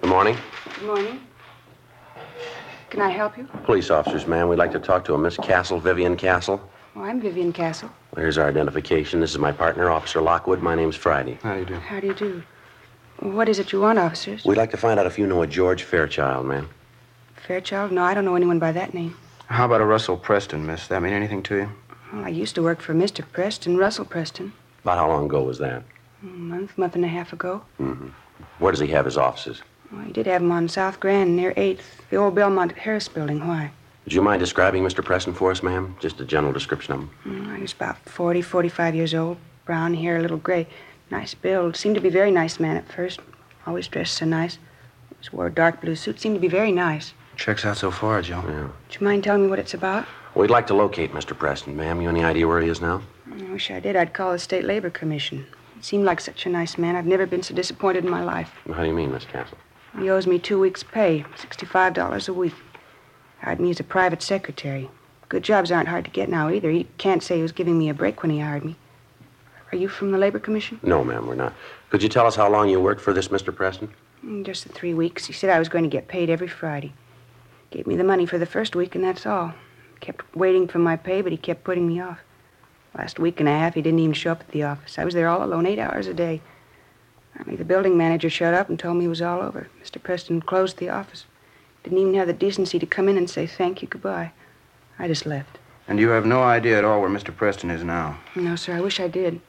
Good 0.00 0.08
morning. 0.08 0.36
Good 0.82 0.88
morning. 0.88 1.20
Can 2.92 3.00
I 3.00 3.08
help 3.08 3.38
you? 3.38 3.44
Police 3.64 3.88
officers, 3.90 4.26
ma'am. 4.26 4.48
We'd 4.48 4.58
like 4.58 4.72
to 4.72 4.78
talk 4.78 5.02
to 5.06 5.14
a 5.14 5.18
Miss 5.18 5.38
Castle, 5.38 5.80
Vivian 5.80 6.14
Castle. 6.14 6.60
Oh, 6.94 7.00
I'm 7.00 7.22
Vivian 7.22 7.50
Castle. 7.50 7.88
Well, 8.14 8.20
here's 8.22 8.36
our 8.36 8.46
identification. 8.46 9.18
This 9.18 9.30
is 9.30 9.38
my 9.38 9.50
partner, 9.50 9.88
Officer 9.88 10.20
Lockwood. 10.20 10.60
My 10.60 10.74
name's 10.74 10.94
Friday. 10.94 11.38
How 11.42 11.54
do 11.54 11.60
you 11.60 11.64
do? 11.64 11.74
How 11.76 12.00
do 12.00 12.08
you 12.08 12.12
do? 12.14 12.42
What 13.20 13.48
is 13.48 13.58
it 13.58 13.72
you 13.72 13.80
want, 13.80 13.98
officers? 13.98 14.44
We'd 14.44 14.58
like 14.58 14.72
to 14.72 14.76
find 14.76 15.00
out 15.00 15.06
if 15.06 15.18
you 15.18 15.26
know 15.26 15.40
a 15.40 15.46
George 15.46 15.84
Fairchild, 15.84 16.44
ma'am. 16.44 16.68
Fairchild? 17.46 17.92
No, 17.92 18.02
I 18.02 18.12
don't 18.12 18.26
know 18.26 18.34
anyone 18.34 18.58
by 18.58 18.72
that 18.72 18.92
name. 18.92 19.16
How 19.46 19.64
about 19.64 19.80
a 19.80 19.86
Russell 19.86 20.18
Preston, 20.18 20.66
miss? 20.66 20.80
Does 20.80 20.88
that 20.88 21.02
mean 21.02 21.14
anything 21.14 21.42
to 21.44 21.56
you? 21.56 21.68
Well, 22.12 22.26
I 22.26 22.28
used 22.28 22.54
to 22.56 22.62
work 22.62 22.82
for 22.82 22.92
Mr. 22.92 23.24
Preston, 23.32 23.78
Russell 23.78 24.04
Preston. 24.04 24.52
About 24.82 24.98
how 24.98 25.08
long 25.08 25.24
ago 25.24 25.42
was 25.44 25.56
that? 25.60 25.82
A 26.22 26.26
month, 26.26 26.76
month 26.76 26.94
and 26.94 27.06
a 27.06 27.08
half 27.08 27.32
ago. 27.32 27.62
Mm-hmm. 27.80 28.08
Where 28.58 28.70
does 28.70 28.80
he 28.80 28.88
have 28.88 29.06
his 29.06 29.16
offices? 29.16 29.62
Well, 29.92 30.02
he 30.02 30.12
did 30.12 30.26
have 30.26 30.42
'em 30.42 30.50
on 30.52 30.68
South 30.68 31.00
Grand 31.00 31.36
near 31.36 31.52
8th, 31.56 32.02
the 32.10 32.16
old 32.16 32.34
Belmont 32.34 32.72
Harris 32.72 33.08
building. 33.08 33.46
Why? 33.46 33.70
Would 34.04 34.14
you 34.14 34.22
mind 34.22 34.40
describing 34.40 34.82
Mr. 34.82 35.04
Preston 35.04 35.34
for 35.34 35.50
us, 35.50 35.62
ma'am? 35.62 35.94
Just 36.00 36.20
a 36.20 36.24
general 36.24 36.52
description 36.52 36.94
of 36.94 37.00
him. 37.00 37.10
Mm, 37.26 37.56
He 37.56 37.62
was 37.62 37.72
about 37.72 37.96
40, 38.06 38.40
45 38.42 38.94
years 38.94 39.14
old. 39.14 39.36
Brown 39.64 39.94
hair, 39.94 40.16
a 40.16 40.20
little 40.22 40.38
gray. 40.38 40.66
Nice 41.10 41.34
build. 41.34 41.76
Seemed 41.76 41.94
to 41.94 42.00
be 42.00 42.08
a 42.08 42.12
very 42.12 42.30
nice 42.30 42.58
man 42.58 42.76
at 42.76 42.90
first. 42.90 43.20
Always 43.66 43.86
dressed 43.86 44.14
so 44.14 44.24
nice. 44.26 44.58
Always 45.12 45.32
wore 45.32 45.46
a 45.46 45.50
dark 45.52 45.80
blue 45.80 45.94
suit. 45.94 46.18
Seemed 46.20 46.34
to 46.36 46.40
be 46.40 46.48
very 46.48 46.72
nice. 46.72 47.12
Checks 47.36 47.64
out 47.64 47.76
so 47.76 47.90
far, 47.90 48.22
Joe. 48.22 48.42
Yeah. 48.48 48.62
Would 48.62 48.98
you 49.00 49.04
mind 49.06 49.22
telling 49.24 49.42
me 49.44 49.48
what 49.48 49.58
it's 49.58 49.74
about? 49.74 50.06
We'd 50.34 50.50
like 50.50 50.66
to 50.68 50.74
locate 50.74 51.12
Mr. 51.14 51.38
Preston, 51.38 51.76
ma'am. 51.76 52.00
You 52.00 52.08
any 52.08 52.24
idea 52.24 52.48
where 52.48 52.60
he 52.60 52.68
is 52.68 52.80
now? 52.80 53.02
I 53.30 53.42
wish 53.52 53.70
I 53.70 53.78
did. 53.78 53.94
I'd 53.94 54.14
call 54.14 54.32
the 54.32 54.38
State 54.38 54.64
Labor 54.64 54.90
Commission. 54.90 55.46
He 55.76 55.82
seemed 55.82 56.04
like 56.04 56.20
such 56.20 56.46
a 56.46 56.48
nice 56.48 56.76
man. 56.78 56.96
I've 56.96 57.06
never 57.06 57.26
been 57.26 57.42
so 57.42 57.54
disappointed 57.54 58.04
in 58.04 58.10
my 58.10 58.24
life. 58.24 58.50
How 58.74 58.82
do 58.82 58.88
you 58.88 58.94
mean, 58.94 59.12
Miss 59.12 59.24
Castle? 59.26 59.58
He 59.98 60.08
owes 60.10 60.26
me 60.26 60.38
two 60.38 60.58
weeks' 60.58 60.82
pay, 60.82 61.24
$65 61.36 62.28
a 62.28 62.32
week. 62.32 62.54
Hired 63.40 63.60
me 63.60 63.70
as 63.70 63.80
a 63.80 63.84
private 63.84 64.22
secretary. 64.22 64.90
Good 65.28 65.42
jobs 65.42 65.70
aren't 65.72 65.88
hard 65.88 66.04
to 66.04 66.10
get 66.10 66.28
now 66.28 66.48
either. 66.50 66.70
He 66.70 66.84
can't 66.98 67.22
say 67.22 67.36
he 67.36 67.42
was 67.42 67.52
giving 67.52 67.78
me 67.78 67.88
a 67.88 67.94
break 67.94 68.22
when 68.22 68.30
he 68.30 68.40
hired 68.40 68.64
me. 68.64 68.76
Are 69.70 69.76
you 69.76 69.88
from 69.88 70.12
the 70.12 70.18
Labor 70.18 70.38
Commission? 70.38 70.78
No, 70.82 71.02
ma'am, 71.02 71.26
we're 71.26 71.34
not. 71.34 71.54
Could 71.90 72.02
you 72.02 72.08
tell 72.08 72.26
us 72.26 72.36
how 72.36 72.48
long 72.50 72.68
you 72.68 72.80
worked 72.80 73.00
for 73.00 73.12
this 73.12 73.28
Mr. 73.28 73.54
Preston? 73.54 73.88
Mm, 74.24 74.44
Just 74.44 74.64
the 74.66 74.72
three 74.72 74.94
weeks. 74.94 75.26
He 75.26 75.32
said 75.32 75.50
I 75.50 75.58
was 75.58 75.68
going 75.68 75.84
to 75.84 75.90
get 75.90 76.08
paid 76.08 76.30
every 76.30 76.48
Friday. 76.48 76.92
Gave 77.70 77.86
me 77.86 77.96
the 77.96 78.04
money 78.04 78.26
for 78.26 78.38
the 78.38 78.46
first 78.46 78.76
week, 78.76 78.94
and 78.94 79.02
that's 79.02 79.24
all. 79.26 79.54
Kept 80.00 80.36
waiting 80.36 80.68
for 80.68 80.78
my 80.78 80.96
pay, 80.96 81.22
but 81.22 81.32
he 81.32 81.38
kept 81.38 81.64
putting 81.64 81.88
me 81.88 82.00
off. 82.00 82.18
Last 82.96 83.18
week 83.18 83.40
and 83.40 83.48
a 83.48 83.52
half, 83.52 83.74
he 83.74 83.80
didn't 83.82 84.00
even 84.00 84.12
show 84.12 84.32
up 84.32 84.40
at 84.40 84.48
the 84.50 84.62
office. 84.64 84.98
I 84.98 85.04
was 85.04 85.14
there 85.14 85.28
all 85.28 85.42
alone, 85.42 85.64
eight 85.64 85.78
hours 85.78 86.06
a 86.06 86.12
day. 86.14 86.42
Finally, 87.36 87.56
the 87.56 87.64
building 87.64 87.96
manager 87.96 88.28
showed 88.30 88.54
up 88.54 88.68
and 88.68 88.78
told 88.78 88.96
me 88.96 89.06
it 89.06 89.08
was 89.08 89.22
all 89.22 89.40
over. 89.40 89.68
Mr. 89.82 90.02
Preston 90.02 90.40
closed 90.40 90.78
the 90.78 90.88
office. 90.88 91.24
Didn't 91.82 91.98
even 91.98 92.14
have 92.14 92.26
the 92.26 92.32
decency 92.32 92.78
to 92.78 92.86
come 92.86 93.08
in 93.08 93.16
and 93.16 93.28
say 93.28 93.46
thank 93.46 93.82
you, 93.82 93.88
goodbye. 93.88 94.32
I 94.98 95.08
just 95.08 95.26
left. 95.26 95.58
And 95.88 95.98
you 95.98 96.10
have 96.10 96.26
no 96.26 96.42
idea 96.42 96.78
at 96.78 96.84
all 96.84 97.00
where 97.00 97.10
Mr. 97.10 97.34
Preston 97.34 97.70
is 97.70 97.82
now. 97.82 98.18
No, 98.36 98.54
sir, 98.54 98.74
I 98.74 98.80
wish 98.80 99.00
I 99.00 99.08
did. 99.08 99.40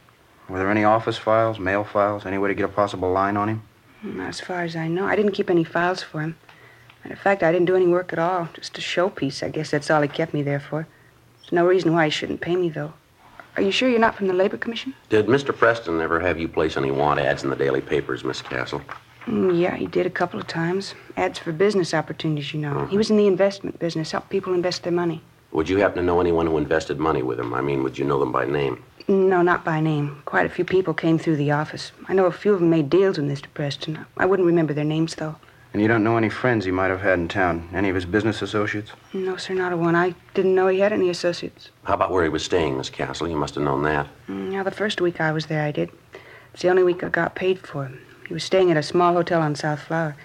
Were 0.50 0.58
there 0.58 0.72
any 0.72 0.84
office 0.84 1.18
files, 1.18 1.60
mail 1.60 1.84
files, 1.84 2.26
any 2.26 2.38
way 2.38 2.50
to 2.50 2.56
get 2.56 2.66
a 2.66 2.70
possible 2.70 3.12
line 3.12 3.38
on 3.38 3.50
him? 3.50 3.64
Not 4.02 4.30
as 4.30 4.42
far 4.42 4.64
as 4.64 4.76
I 4.76 4.88
know. 4.88 5.06
I 5.06 5.16
didn't 5.16 5.32
keep 5.34 5.50
any 5.50 5.64
files 5.64 6.02
for 6.02 6.22
him. 6.22 6.36
Matter 7.04 7.14
of 7.14 7.20
fact, 7.20 7.44
I 7.44 7.52
didn't 7.52 7.68
do 7.68 7.76
any 7.76 7.88
work 7.88 8.12
at 8.12 8.20
all. 8.20 8.50
Just 8.54 8.78
a 8.78 8.82
showpiece. 8.82 9.44
I 9.44 9.50
guess 9.50 9.72
that's 9.72 9.90
all 9.90 10.02
he 10.02 10.08
kept 10.08 10.34
me 10.34 10.42
there 10.42 10.60
for. 10.60 10.88
There's 11.42 11.52
no 11.52 11.66
reason 11.66 11.94
why 11.94 12.06
he 12.06 12.10
shouldn't 12.12 12.42
pay 12.42 12.56
me, 12.56 12.70
though. 12.70 12.94
Are 13.56 13.62
you 13.62 13.72
sure 13.72 13.88
you're 13.88 14.00
not 14.00 14.16
from 14.16 14.28
the 14.28 14.34
Labor 14.34 14.58
Commission? 14.58 14.96
Did 15.10 15.28
Mr. 15.28 15.56
Preston 15.56 16.02
ever 16.02 16.20
have 16.20 16.40
you 16.40 16.48
place 16.48 16.76
any 16.76 16.90
want 16.90 17.20
ads 17.20 17.44
in 17.44 17.52
the 17.52 17.56
daily 17.56 17.82
papers, 17.82 18.24
Miss 18.24 18.42
Castle? 18.42 18.82
Mm, 19.26 19.60
yeah, 19.60 19.76
he 19.76 19.86
did 19.86 20.08
a 20.08 20.10
couple 20.10 20.40
of 20.40 20.48
times. 20.48 20.96
Ads 21.18 21.38
for 21.40 21.52
business 21.52 21.94
opportunities, 21.94 22.54
you 22.54 22.60
know. 22.60 22.88
He 22.88 22.98
was 22.98 23.12
in 23.12 23.18
the 23.18 23.28
investment 23.28 23.78
business, 23.78 24.12
helped 24.12 24.30
people 24.30 24.54
invest 24.54 24.84
their 24.84 24.92
money. 24.92 25.22
Would 25.52 25.70
you 25.70 25.78
happen 25.78 25.98
to 25.98 26.04
know 26.04 26.20
anyone 26.20 26.48
who 26.48 26.58
invested 26.58 27.00
money 27.00 27.22
with 27.22 27.40
him? 27.40 27.54
I 27.54 27.62
mean, 27.62 27.84
would 27.84 27.98
you 27.98 28.06
know 28.06 28.20
them 28.20 28.32
by 28.32 28.46
name? 28.46 28.84
No, 29.08 29.44
not 29.44 29.64
by 29.64 29.80
name. 29.80 30.24
Quite 30.26 30.48
a 30.48 30.50
few 30.50 30.66
people 30.66 30.96
came 30.96 31.20
through 31.20 31.36
the 31.36 31.52
office. 31.52 31.92
I 32.08 32.14
know 32.14 32.26
a 32.26 32.32
few 32.32 32.54
of 32.54 32.60
them 32.60 32.72
made 32.72 32.90
deals 32.90 33.20
with 33.20 33.30
Mr. 33.30 33.46
Preston. 33.54 34.04
I 34.18 34.26
wouldn't 34.26 34.48
remember 34.48 34.74
their 34.74 34.84
names, 34.84 35.16
though. 35.16 35.36
And 35.74 35.82
you 35.82 35.88
don't 35.88 36.04
know 36.04 36.18
any 36.18 36.30
friends 36.30 36.66
he 36.66 36.72
might 36.72 36.90
have 36.92 37.02
had 37.02 37.18
in 37.18 37.28
town? 37.28 37.68
Any 37.74 37.90
of 37.90 37.96
his 37.96 38.06
business 38.06 38.44
associates? 38.44 38.92
No, 39.12 39.38
sir, 39.38 39.56
not 39.56 39.74
a 39.74 39.78
one. 39.78 39.96
I 39.96 40.14
didn't 40.36 40.54
know 40.54 40.68
he 40.68 40.80
had 40.80 40.94
any 40.94 41.10
associates. 41.10 41.72
How 41.84 41.96
about 41.96 42.12
where 42.12 42.22
he 42.24 42.30
was 42.30 42.46
staying, 42.46 42.78
Miss 42.78 42.92
Castle? 42.92 43.28
You 43.28 43.36
must 43.36 43.56
have 43.56 43.64
known 43.64 43.82
that. 43.84 44.08
Mm, 44.30 44.52
Now, 44.52 44.62
the 44.62 44.70
first 44.70 45.02
week 45.02 45.20
I 45.20 45.32
was 45.32 45.48
there, 45.48 45.64
I 45.64 45.72
did. 45.72 45.90
It's 46.54 46.62
the 46.62 46.70
only 46.70 46.84
week 46.84 47.04
I 47.04 47.10
got 47.10 47.34
paid 47.34 47.58
for. 47.60 47.92
He 48.28 48.34
was 48.36 48.44
staying 48.44 48.70
at 48.70 48.78
a 48.78 48.84
small 48.84 49.14
hotel 49.14 49.42
on 49.42 49.56
South 49.56 49.80
Flower. 49.82 50.16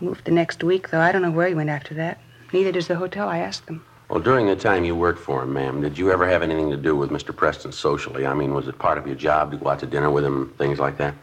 He 0.00 0.06
moved 0.06 0.24
the 0.24 0.32
next 0.32 0.64
week, 0.64 0.90
though 0.90 1.00
I 1.00 1.12
don't 1.12 1.22
know 1.22 1.30
where 1.30 1.46
he 1.46 1.54
went 1.54 1.70
after 1.70 1.94
that. 1.94 2.18
Neither 2.52 2.72
does 2.72 2.88
the 2.88 2.96
hotel. 2.96 3.28
I 3.28 3.38
asked 3.38 3.66
them. 3.66 3.84
Well, 4.08 4.20
during 4.20 4.46
the 4.46 4.56
time 4.56 4.84
you 4.84 4.96
worked 4.96 5.20
for 5.20 5.42
him, 5.44 5.52
ma'am, 5.52 5.82
did 5.82 5.96
you 5.96 6.10
ever 6.10 6.28
have 6.28 6.42
anything 6.42 6.70
to 6.70 6.76
do 6.76 6.96
with 6.96 7.10
Mr. 7.10 7.34
Preston 7.34 7.70
socially? 7.72 8.26
I 8.26 8.34
mean, 8.34 8.52
was 8.52 8.66
it 8.66 8.78
part 8.78 8.98
of 8.98 9.06
your 9.06 9.16
job 9.16 9.52
to 9.52 9.56
go 9.56 9.70
out 9.70 9.78
to 9.80 9.86
dinner 9.86 10.10
with 10.10 10.24
him, 10.24 10.52
things 10.58 10.80
like 10.80 10.98
that? 10.98 11.14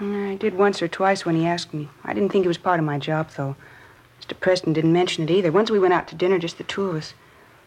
Mm, 0.00 0.32
I 0.32 0.36
did 0.36 0.54
once 0.54 0.80
or 0.80 0.88
twice 0.88 1.24
when 1.26 1.36
he 1.36 1.46
asked 1.46 1.74
me. 1.74 1.88
I 2.04 2.14
didn't 2.14 2.30
think 2.30 2.44
it 2.44 2.48
was 2.48 2.58
part 2.58 2.78
of 2.78 2.86
my 2.86 2.98
job, 2.98 3.30
though. 3.36 3.56
Mr. 4.20 4.38
Preston 4.38 4.72
didn't 4.72 4.92
mention 4.92 5.24
it 5.24 5.30
either. 5.30 5.50
Once 5.50 5.70
we 5.70 5.78
went 5.78 5.94
out 5.94 6.08
to 6.08 6.14
dinner, 6.14 6.38
just 6.38 6.58
the 6.58 6.64
two 6.64 6.84
of 6.84 6.96
us. 6.96 7.14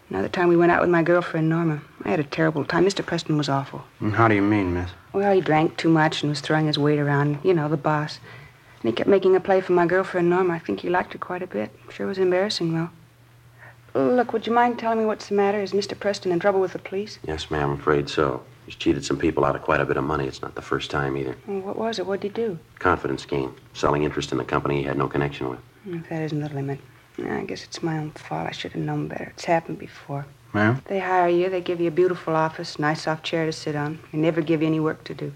Another 0.09 0.29
time 0.29 0.49
we 0.49 0.57
went 0.57 0.71
out 0.71 0.81
with 0.81 0.89
my 0.89 1.03
girlfriend, 1.03 1.49
Norma. 1.49 1.81
I 2.03 2.09
had 2.09 2.19
a 2.19 2.25
terrible 2.25 2.65
time. 2.65 2.85
Mr. 2.85 3.05
Preston 3.05 3.37
was 3.37 3.47
awful. 3.47 3.83
How 4.13 4.27
do 4.27 4.35
you 4.35 4.41
mean, 4.41 4.73
miss? 4.73 4.91
Well, 5.13 5.33
he 5.33 5.41
drank 5.41 5.77
too 5.77 5.89
much 5.89 6.21
and 6.21 6.29
was 6.29 6.41
throwing 6.41 6.67
his 6.67 6.77
weight 6.77 6.99
around. 6.99 7.39
You 7.43 7.53
know, 7.53 7.69
the 7.69 7.77
boss. 7.77 8.19
And 8.81 8.89
he 8.89 8.95
kept 8.95 9.09
making 9.09 9.35
a 9.35 9.39
play 9.39 9.61
for 9.61 9.73
my 9.73 9.85
girlfriend, 9.85 10.29
Norma. 10.29 10.53
I 10.53 10.59
think 10.59 10.81
he 10.81 10.89
liked 10.89 11.13
her 11.13 11.19
quite 11.19 11.41
a 11.41 11.47
bit. 11.47 11.71
Sure 11.89 12.07
was 12.07 12.17
embarrassing, 12.17 12.73
though. 12.73 12.89
Look, 13.93 14.31
would 14.31 14.47
you 14.47 14.53
mind 14.53 14.79
telling 14.79 14.99
me 14.99 15.05
what's 15.05 15.27
the 15.27 15.35
matter? 15.35 15.61
Is 15.61 15.73
Mr. 15.73 15.99
Preston 15.99 16.31
in 16.31 16.39
trouble 16.39 16.61
with 16.61 16.73
the 16.73 16.79
police? 16.79 17.19
Yes, 17.25 17.51
ma'am, 17.51 17.71
I'm 17.71 17.79
afraid 17.79 18.09
so. 18.09 18.43
He's 18.65 18.75
cheated 18.75 19.03
some 19.03 19.17
people 19.17 19.43
out 19.43 19.55
of 19.55 19.61
quite 19.63 19.81
a 19.81 19.85
bit 19.85 19.97
of 19.97 20.03
money. 20.03 20.27
It's 20.27 20.41
not 20.41 20.55
the 20.55 20.61
first 20.61 20.91
time 20.91 21.17
either. 21.17 21.35
Well, 21.47 21.61
what 21.61 21.77
was 21.77 21.99
it? 21.99 22.05
What 22.05 22.21
did 22.21 22.37
he 22.37 22.43
do? 22.43 22.59
Confidence 22.79 23.23
scheme, 23.23 23.55
selling 23.73 24.03
interest 24.03 24.31
in 24.31 24.39
a 24.39 24.45
company 24.45 24.77
he 24.77 24.83
had 24.83 24.97
no 24.97 25.07
connection 25.07 25.49
with. 25.49 25.59
If 25.85 26.09
that 26.09 26.21
isn't 26.21 26.39
the 26.39 26.49
limit. 26.49 26.79
I 27.23 27.43
guess 27.43 27.63
it's 27.63 27.83
my 27.83 27.97
own 27.97 28.11
fault. 28.11 28.47
I 28.47 28.51
should 28.51 28.71
have 28.71 28.81
known 28.81 29.07
better. 29.07 29.31
It's 29.35 29.45
happened 29.45 29.79
before. 29.79 30.25
Ma'am? 30.53 30.81
They 30.85 30.99
hire 30.99 31.29
you, 31.29 31.49
they 31.49 31.61
give 31.61 31.79
you 31.79 31.87
a 31.87 31.91
beautiful 31.91 32.35
office, 32.35 32.77
nice 32.77 33.03
soft 33.03 33.23
chair 33.23 33.45
to 33.45 33.51
sit 33.51 33.75
on. 33.75 33.99
They 34.11 34.17
never 34.17 34.41
give 34.41 34.61
you 34.61 34.67
any 34.67 34.79
work 34.79 35.03
to 35.05 35.13
do. 35.13 35.25
You 35.25 35.33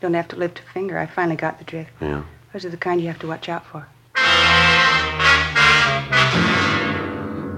don't 0.00 0.14
have 0.14 0.28
to 0.28 0.36
lift 0.36 0.60
a 0.60 0.72
finger. 0.72 0.98
I 0.98 1.06
finally 1.06 1.36
got 1.36 1.58
the 1.58 1.64
drift. 1.64 1.90
Yeah. 2.00 2.22
Those 2.52 2.64
are 2.64 2.70
the 2.70 2.76
kind 2.76 3.00
you 3.00 3.08
have 3.08 3.18
to 3.20 3.26
watch 3.26 3.48
out 3.48 3.66
for. 3.66 3.86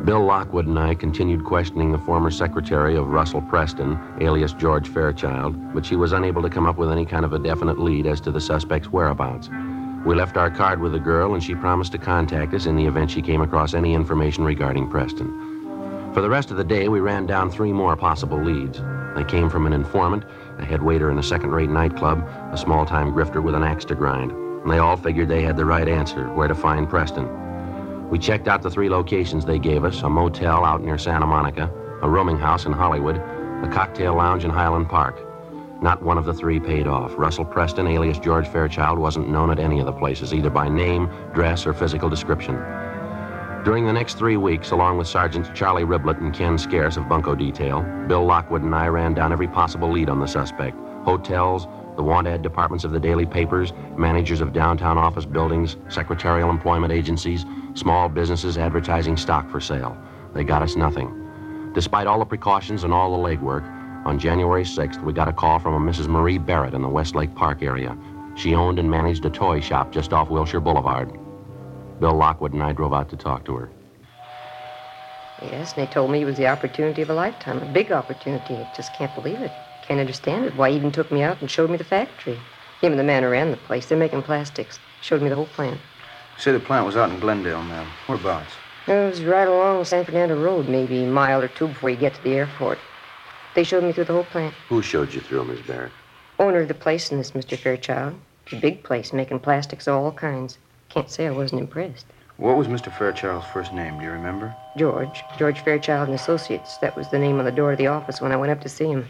Bill 0.06 0.24
Lockwood 0.24 0.68
and 0.68 0.78
I 0.78 0.94
continued 0.94 1.44
questioning 1.44 1.90
the 1.90 1.98
former 1.98 2.30
secretary 2.30 2.94
of 2.94 3.08
Russell 3.08 3.42
Preston, 3.42 3.98
alias 4.20 4.52
George 4.52 4.86
Fairchild, 4.86 5.74
but 5.74 5.84
she 5.84 5.96
was 5.96 6.12
unable 6.12 6.42
to 6.42 6.48
come 6.48 6.64
up 6.64 6.76
with 6.76 6.92
any 6.92 7.04
kind 7.04 7.24
of 7.24 7.32
a 7.32 7.40
definite 7.40 7.80
lead 7.80 8.06
as 8.06 8.20
to 8.20 8.30
the 8.30 8.40
suspect's 8.40 8.92
whereabouts. 8.92 9.50
We 10.04 10.14
left 10.14 10.36
our 10.36 10.48
card 10.48 10.80
with 10.80 10.92
the 10.92 11.00
girl, 11.00 11.34
and 11.34 11.42
she 11.42 11.56
promised 11.56 11.90
to 11.90 11.98
contact 11.98 12.54
us 12.54 12.66
in 12.66 12.76
the 12.76 12.86
event 12.86 13.10
she 13.10 13.20
came 13.20 13.40
across 13.40 13.74
any 13.74 13.94
information 13.94 14.44
regarding 14.44 14.88
Preston. 14.88 16.12
For 16.14 16.20
the 16.20 16.30
rest 16.30 16.52
of 16.52 16.56
the 16.56 16.62
day, 16.62 16.86
we 16.88 17.00
ran 17.00 17.26
down 17.26 17.50
three 17.50 17.72
more 17.72 17.96
possible 17.96 18.40
leads. 18.40 18.80
They 19.16 19.24
came 19.24 19.50
from 19.50 19.66
an 19.66 19.72
informant, 19.72 20.22
a 20.58 20.64
head 20.64 20.84
waiter 20.84 21.10
in 21.10 21.18
a 21.18 21.22
second 21.24 21.50
rate 21.50 21.68
nightclub, 21.68 22.24
a 22.52 22.56
small 22.56 22.86
time 22.86 23.12
grifter 23.12 23.42
with 23.42 23.56
an 23.56 23.64
axe 23.64 23.84
to 23.86 23.96
grind. 23.96 24.30
And 24.30 24.70
they 24.70 24.78
all 24.78 24.96
figured 24.96 25.28
they 25.28 25.42
had 25.42 25.56
the 25.56 25.64
right 25.64 25.88
answer 25.88 26.32
where 26.34 26.46
to 26.46 26.54
find 26.54 26.88
Preston. 26.88 27.45
We 28.10 28.20
checked 28.20 28.46
out 28.46 28.62
the 28.62 28.70
three 28.70 28.88
locations 28.88 29.44
they 29.44 29.58
gave 29.58 29.84
us 29.84 30.02
a 30.02 30.08
motel 30.08 30.64
out 30.64 30.80
near 30.80 30.96
Santa 30.96 31.26
Monica, 31.26 31.70
a 32.02 32.08
rooming 32.08 32.38
house 32.38 32.64
in 32.64 32.72
Hollywood, 32.72 33.16
a 33.16 33.70
cocktail 33.72 34.14
lounge 34.14 34.44
in 34.44 34.50
Highland 34.50 34.88
Park. 34.88 35.20
Not 35.82 36.02
one 36.02 36.16
of 36.16 36.24
the 36.24 36.32
three 36.32 36.60
paid 36.60 36.86
off. 36.86 37.12
Russell 37.18 37.44
Preston, 37.44 37.88
alias 37.88 38.20
George 38.20 38.46
Fairchild, 38.46 38.98
wasn't 38.98 39.28
known 39.28 39.50
at 39.50 39.58
any 39.58 39.80
of 39.80 39.86
the 39.86 39.92
places, 39.92 40.32
either 40.32 40.50
by 40.50 40.68
name, 40.68 41.10
dress, 41.34 41.66
or 41.66 41.74
physical 41.74 42.08
description. 42.08 42.54
During 43.64 43.84
the 43.84 43.92
next 43.92 44.16
three 44.16 44.36
weeks, 44.36 44.70
along 44.70 44.98
with 44.98 45.08
Sergeants 45.08 45.50
Charlie 45.52 45.82
Riblett 45.82 46.18
and 46.18 46.32
Ken 46.32 46.56
Scarce 46.56 46.96
of 46.96 47.08
Bunko 47.08 47.34
Detail, 47.34 47.82
Bill 48.06 48.24
Lockwood 48.24 48.62
and 48.62 48.74
I 48.74 48.86
ran 48.86 49.14
down 49.14 49.32
every 49.32 49.48
possible 49.48 49.90
lead 49.90 50.08
on 50.08 50.20
the 50.20 50.26
suspect 50.26 50.78
hotels, 51.04 51.66
the 51.96 52.02
want 52.02 52.26
ad 52.26 52.42
departments 52.42 52.84
of 52.84 52.92
the 52.92 53.00
daily 53.00 53.26
papers, 53.26 53.72
managers 53.96 54.40
of 54.40 54.52
downtown 54.52 54.98
office 54.98 55.24
buildings, 55.24 55.76
secretarial 55.88 56.50
employment 56.50 56.92
agencies, 56.92 57.44
small 57.74 58.08
businesses 58.08 58.58
advertising 58.58 59.16
stock 59.16 59.50
for 59.50 59.60
sale. 59.60 59.96
They 60.34 60.44
got 60.44 60.62
us 60.62 60.76
nothing. 60.76 61.70
Despite 61.74 62.06
all 62.06 62.18
the 62.18 62.24
precautions 62.24 62.84
and 62.84 62.92
all 62.92 63.16
the 63.16 63.28
legwork, 63.28 63.64
on 64.06 64.20
January 64.20 64.62
6th, 64.62 65.02
we 65.02 65.12
got 65.12 65.26
a 65.26 65.32
call 65.32 65.58
from 65.58 65.74
a 65.74 65.90
Mrs. 65.90 66.06
Marie 66.06 66.38
Barrett 66.38 66.74
in 66.74 66.82
the 66.82 66.88
Westlake 66.88 67.34
Park 67.34 67.62
area. 67.62 67.98
She 68.36 68.54
owned 68.54 68.78
and 68.78 68.88
managed 68.88 69.24
a 69.24 69.30
toy 69.30 69.60
shop 69.60 69.90
just 69.90 70.12
off 70.12 70.30
Wilshire 70.30 70.60
Boulevard. 70.60 71.10
Bill 71.98 72.14
Lockwood 72.14 72.52
and 72.52 72.62
I 72.62 72.72
drove 72.72 72.92
out 72.92 73.08
to 73.10 73.16
talk 73.16 73.44
to 73.46 73.56
her. 73.56 73.70
Yes, 75.42 75.72
and 75.72 75.86
they 75.86 75.92
told 75.92 76.10
me 76.10 76.22
it 76.22 76.24
was 76.24 76.36
the 76.36 76.46
opportunity 76.46 77.02
of 77.02 77.10
a 77.10 77.14
lifetime, 77.14 77.60
a 77.62 77.72
big 77.72 77.90
opportunity. 77.90 78.54
I 78.54 78.70
just 78.76 78.92
can't 78.94 79.14
believe 79.14 79.40
it. 79.40 79.50
Can't 79.86 80.00
understand 80.00 80.46
it. 80.46 80.56
Why, 80.56 80.70
he 80.70 80.76
even 80.76 80.90
took 80.90 81.12
me 81.12 81.22
out 81.22 81.40
and 81.40 81.50
showed 81.50 81.70
me 81.70 81.76
the 81.76 81.84
factory. 81.84 82.38
Him 82.80 82.92
and 82.92 82.98
the 82.98 83.04
man 83.04 83.22
who 83.22 83.28
ran 83.28 83.52
the 83.52 83.56
place. 83.56 83.86
They're 83.86 83.96
making 83.96 84.22
plastics. 84.22 84.78
Showed 85.00 85.22
me 85.22 85.28
the 85.28 85.36
whole 85.36 85.46
plant. 85.46 85.80
You 86.36 86.42
say 86.42 86.52
the 86.52 86.60
plant 86.60 86.86
was 86.86 86.96
out 86.96 87.10
in 87.10 87.20
Glendale, 87.20 87.62
ma'am. 87.62 87.86
Whereabouts? 88.06 88.52
It 88.88 88.92
was 88.92 89.22
right 89.22 89.46
along 89.46 89.84
San 89.84 90.04
Fernando 90.04 90.40
Road, 90.40 90.68
maybe 90.68 91.04
a 91.04 91.06
mile 91.06 91.40
or 91.40 91.48
two 91.48 91.68
before 91.68 91.90
you 91.90 91.96
get 91.96 92.14
to 92.14 92.22
the 92.22 92.34
airport. 92.34 92.78
They 93.54 93.64
showed 93.64 93.84
me 93.84 93.92
through 93.92 94.04
the 94.04 94.12
whole 94.12 94.24
plant. 94.24 94.54
Who 94.68 94.82
showed 94.82 95.14
you 95.14 95.20
through, 95.20 95.44
Miss 95.44 95.60
Barrett? 95.60 95.92
Owner 96.38 96.60
of 96.60 96.68
the 96.68 96.74
place 96.74 97.10
in 97.10 97.18
this, 97.18 97.30
Mr. 97.30 97.56
Fairchild. 97.56 98.14
It's 98.44 98.52
a 98.52 98.56
big 98.56 98.82
place, 98.82 99.12
making 99.12 99.40
plastics 99.40 99.86
of 99.86 99.94
all 99.94 100.12
kinds. 100.12 100.58
Can't 100.88 101.10
say 101.10 101.26
I 101.26 101.30
wasn't 101.30 101.62
impressed. 101.62 102.06
What 102.36 102.56
was 102.56 102.68
Mr. 102.68 102.92
Fairchild's 102.92 103.46
first 103.46 103.72
name? 103.72 103.98
Do 103.98 104.04
you 104.04 104.10
remember? 104.10 104.54
George. 104.76 105.24
George 105.38 105.60
Fairchild 105.60 106.08
and 106.08 106.14
Associates. 106.14 106.76
That 106.78 106.94
was 106.94 107.08
the 107.08 107.18
name 107.18 107.38
on 107.38 107.44
the 107.44 107.52
door 107.52 107.72
of 107.72 107.78
the 107.78 107.86
office 107.86 108.20
when 108.20 108.32
I 108.32 108.36
went 108.36 108.52
up 108.52 108.60
to 108.60 108.68
see 108.68 108.88
him. 108.88 109.08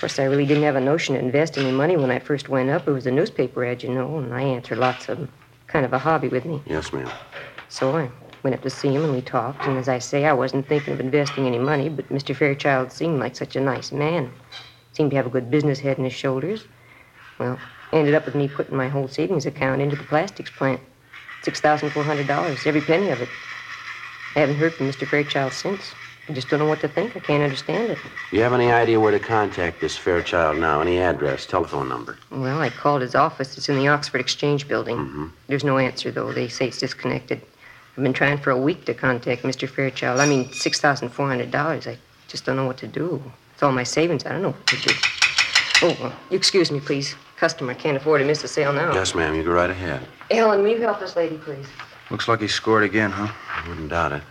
Of 0.00 0.02
course, 0.08 0.18
I 0.18 0.24
really 0.24 0.46
didn't 0.46 0.62
have 0.62 0.76
a 0.76 0.80
notion 0.80 1.14
to 1.14 1.20
invest 1.20 1.58
any 1.58 1.70
money 1.70 1.94
when 1.98 2.10
I 2.10 2.20
first 2.20 2.48
went 2.48 2.70
up. 2.70 2.88
It 2.88 2.92
was 2.92 3.06
a 3.06 3.10
newspaper 3.10 3.66
ad, 3.66 3.82
you 3.82 3.90
know, 3.90 4.16
and 4.16 4.32
I 4.32 4.40
answered 4.40 4.78
lots 4.78 5.10
of 5.10 5.18
them. 5.18 5.28
Kind 5.66 5.84
of 5.84 5.92
a 5.92 5.98
hobby 5.98 6.28
with 6.28 6.46
me. 6.46 6.62
Yes, 6.64 6.90
ma'am. 6.90 7.12
So 7.68 7.94
I 7.94 8.10
went 8.42 8.54
up 8.54 8.62
to 8.62 8.70
see 8.70 8.88
him 8.94 9.04
and 9.04 9.12
we 9.12 9.20
talked. 9.20 9.66
And 9.66 9.76
as 9.76 9.90
I 9.90 9.98
say, 9.98 10.24
I 10.24 10.32
wasn't 10.32 10.66
thinking 10.66 10.94
of 10.94 11.00
investing 11.00 11.46
any 11.46 11.58
money, 11.58 11.90
but 11.90 12.08
Mr. 12.08 12.34
Fairchild 12.34 12.92
seemed 12.92 13.20
like 13.20 13.36
such 13.36 13.56
a 13.56 13.60
nice 13.60 13.92
man. 13.92 14.32
Seemed 14.94 15.10
to 15.10 15.18
have 15.18 15.26
a 15.26 15.28
good 15.28 15.50
business 15.50 15.80
head 15.80 15.98
in 15.98 16.04
his 16.04 16.14
shoulders. 16.14 16.64
Well, 17.38 17.60
ended 17.92 18.14
up 18.14 18.24
with 18.24 18.34
me 18.34 18.48
putting 18.48 18.78
my 18.78 18.88
whole 18.88 19.06
savings 19.06 19.44
account 19.44 19.82
into 19.82 19.96
the 19.96 20.04
plastics 20.04 20.48
plant. 20.48 20.80
$6,400, 21.42 22.66
every 22.66 22.80
penny 22.80 23.10
of 23.10 23.20
it. 23.20 23.28
I 24.34 24.40
haven't 24.40 24.56
heard 24.56 24.74
from 24.76 24.88
Mr. 24.88 25.06
Fairchild 25.06 25.52
since. 25.52 25.94
I 26.30 26.32
just 26.32 26.48
don't 26.48 26.60
know 26.60 26.66
what 26.66 26.78
to 26.82 26.86
think. 26.86 27.16
I 27.16 27.18
can't 27.18 27.42
understand 27.42 27.90
it. 27.90 27.98
Do 28.30 28.36
you 28.36 28.42
have 28.44 28.52
any 28.52 28.70
idea 28.70 29.00
where 29.00 29.10
to 29.10 29.18
contact 29.18 29.80
this 29.80 29.96
Fairchild 29.96 30.58
now? 30.58 30.80
Any 30.80 31.00
address, 31.00 31.44
telephone 31.44 31.88
number? 31.88 32.18
Well, 32.30 32.60
I 32.60 32.70
called 32.70 33.02
his 33.02 33.16
office. 33.16 33.58
It's 33.58 33.68
in 33.68 33.76
the 33.76 33.88
Oxford 33.88 34.20
Exchange 34.20 34.68
building. 34.68 34.96
Mm-hmm. 34.96 35.26
There's 35.48 35.64
no 35.64 35.78
answer, 35.78 36.12
though. 36.12 36.32
They 36.32 36.46
say 36.46 36.68
it's 36.68 36.78
disconnected. 36.78 37.42
I've 37.96 38.04
been 38.04 38.12
trying 38.12 38.38
for 38.38 38.52
a 38.52 38.56
week 38.56 38.84
to 38.84 38.94
contact 38.94 39.42
Mr. 39.42 39.68
Fairchild. 39.68 40.20
I 40.20 40.26
mean, 40.26 40.44
$6,400. 40.50 41.88
I 41.88 41.98
just 42.28 42.44
don't 42.44 42.54
know 42.54 42.66
what 42.66 42.78
to 42.78 42.86
do. 42.86 43.20
It's 43.52 43.64
all 43.64 43.72
my 43.72 43.82
savings. 43.82 44.24
I 44.24 44.28
don't 44.30 44.42
know 44.42 44.50
what 44.50 44.66
to 44.68 44.76
do. 44.76 44.94
Oh, 45.82 45.96
well, 46.00 46.12
you 46.30 46.36
excuse 46.36 46.70
me, 46.70 46.78
please. 46.78 47.16
Customer 47.38 47.74
can't 47.74 47.96
afford 47.96 48.20
to 48.20 48.24
miss 48.24 48.44
a 48.44 48.48
sale 48.48 48.72
now. 48.72 48.94
Yes, 48.94 49.16
ma'am. 49.16 49.34
You 49.34 49.42
go 49.42 49.50
right 49.50 49.70
ahead. 49.70 50.06
Ellen, 50.30 50.62
will 50.62 50.70
you 50.70 50.80
help 50.80 51.00
this 51.00 51.16
lady, 51.16 51.38
please? 51.38 51.66
Looks 52.08 52.28
like 52.28 52.40
he 52.40 52.46
scored 52.46 52.84
again, 52.84 53.10
huh? 53.10 53.32
I 53.52 53.68
wouldn't 53.68 53.88
doubt 53.88 54.12
it. 54.12 54.22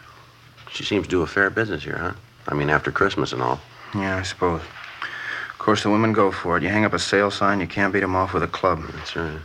She 0.71 0.83
seems 0.83 1.05
to 1.05 1.09
do 1.09 1.21
a 1.21 1.27
fair 1.27 1.49
business 1.49 1.83
here, 1.83 1.97
huh? 1.97 2.13
I 2.47 2.53
mean, 2.53 2.69
after 2.69 2.91
Christmas 2.91 3.33
and 3.33 3.41
all. 3.41 3.59
Yeah, 3.95 4.17
I 4.17 4.23
suppose. 4.23 4.61
Of 4.61 5.57
course, 5.59 5.83
the 5.83 5.89
women 5.89 6.13
go 6.13 6.31
for 6.31 6.57
it. 6.57 6.63
You 6.63 6.69
hang 6.69 6.85
up 6.85 6.93
a 6.93 6.99
sale 6.99 7.31
sign, 7.31 7.59
you 7.59 7.67
can't 7.67 7.91
beat 7.91 8.03
'em 8.03 8.15
off 8.15 8.33
with 8.33 8.43
a 8.43 8.47
club. 8.47 8.83
That's 8.93 9.15
right. 9.15 9.39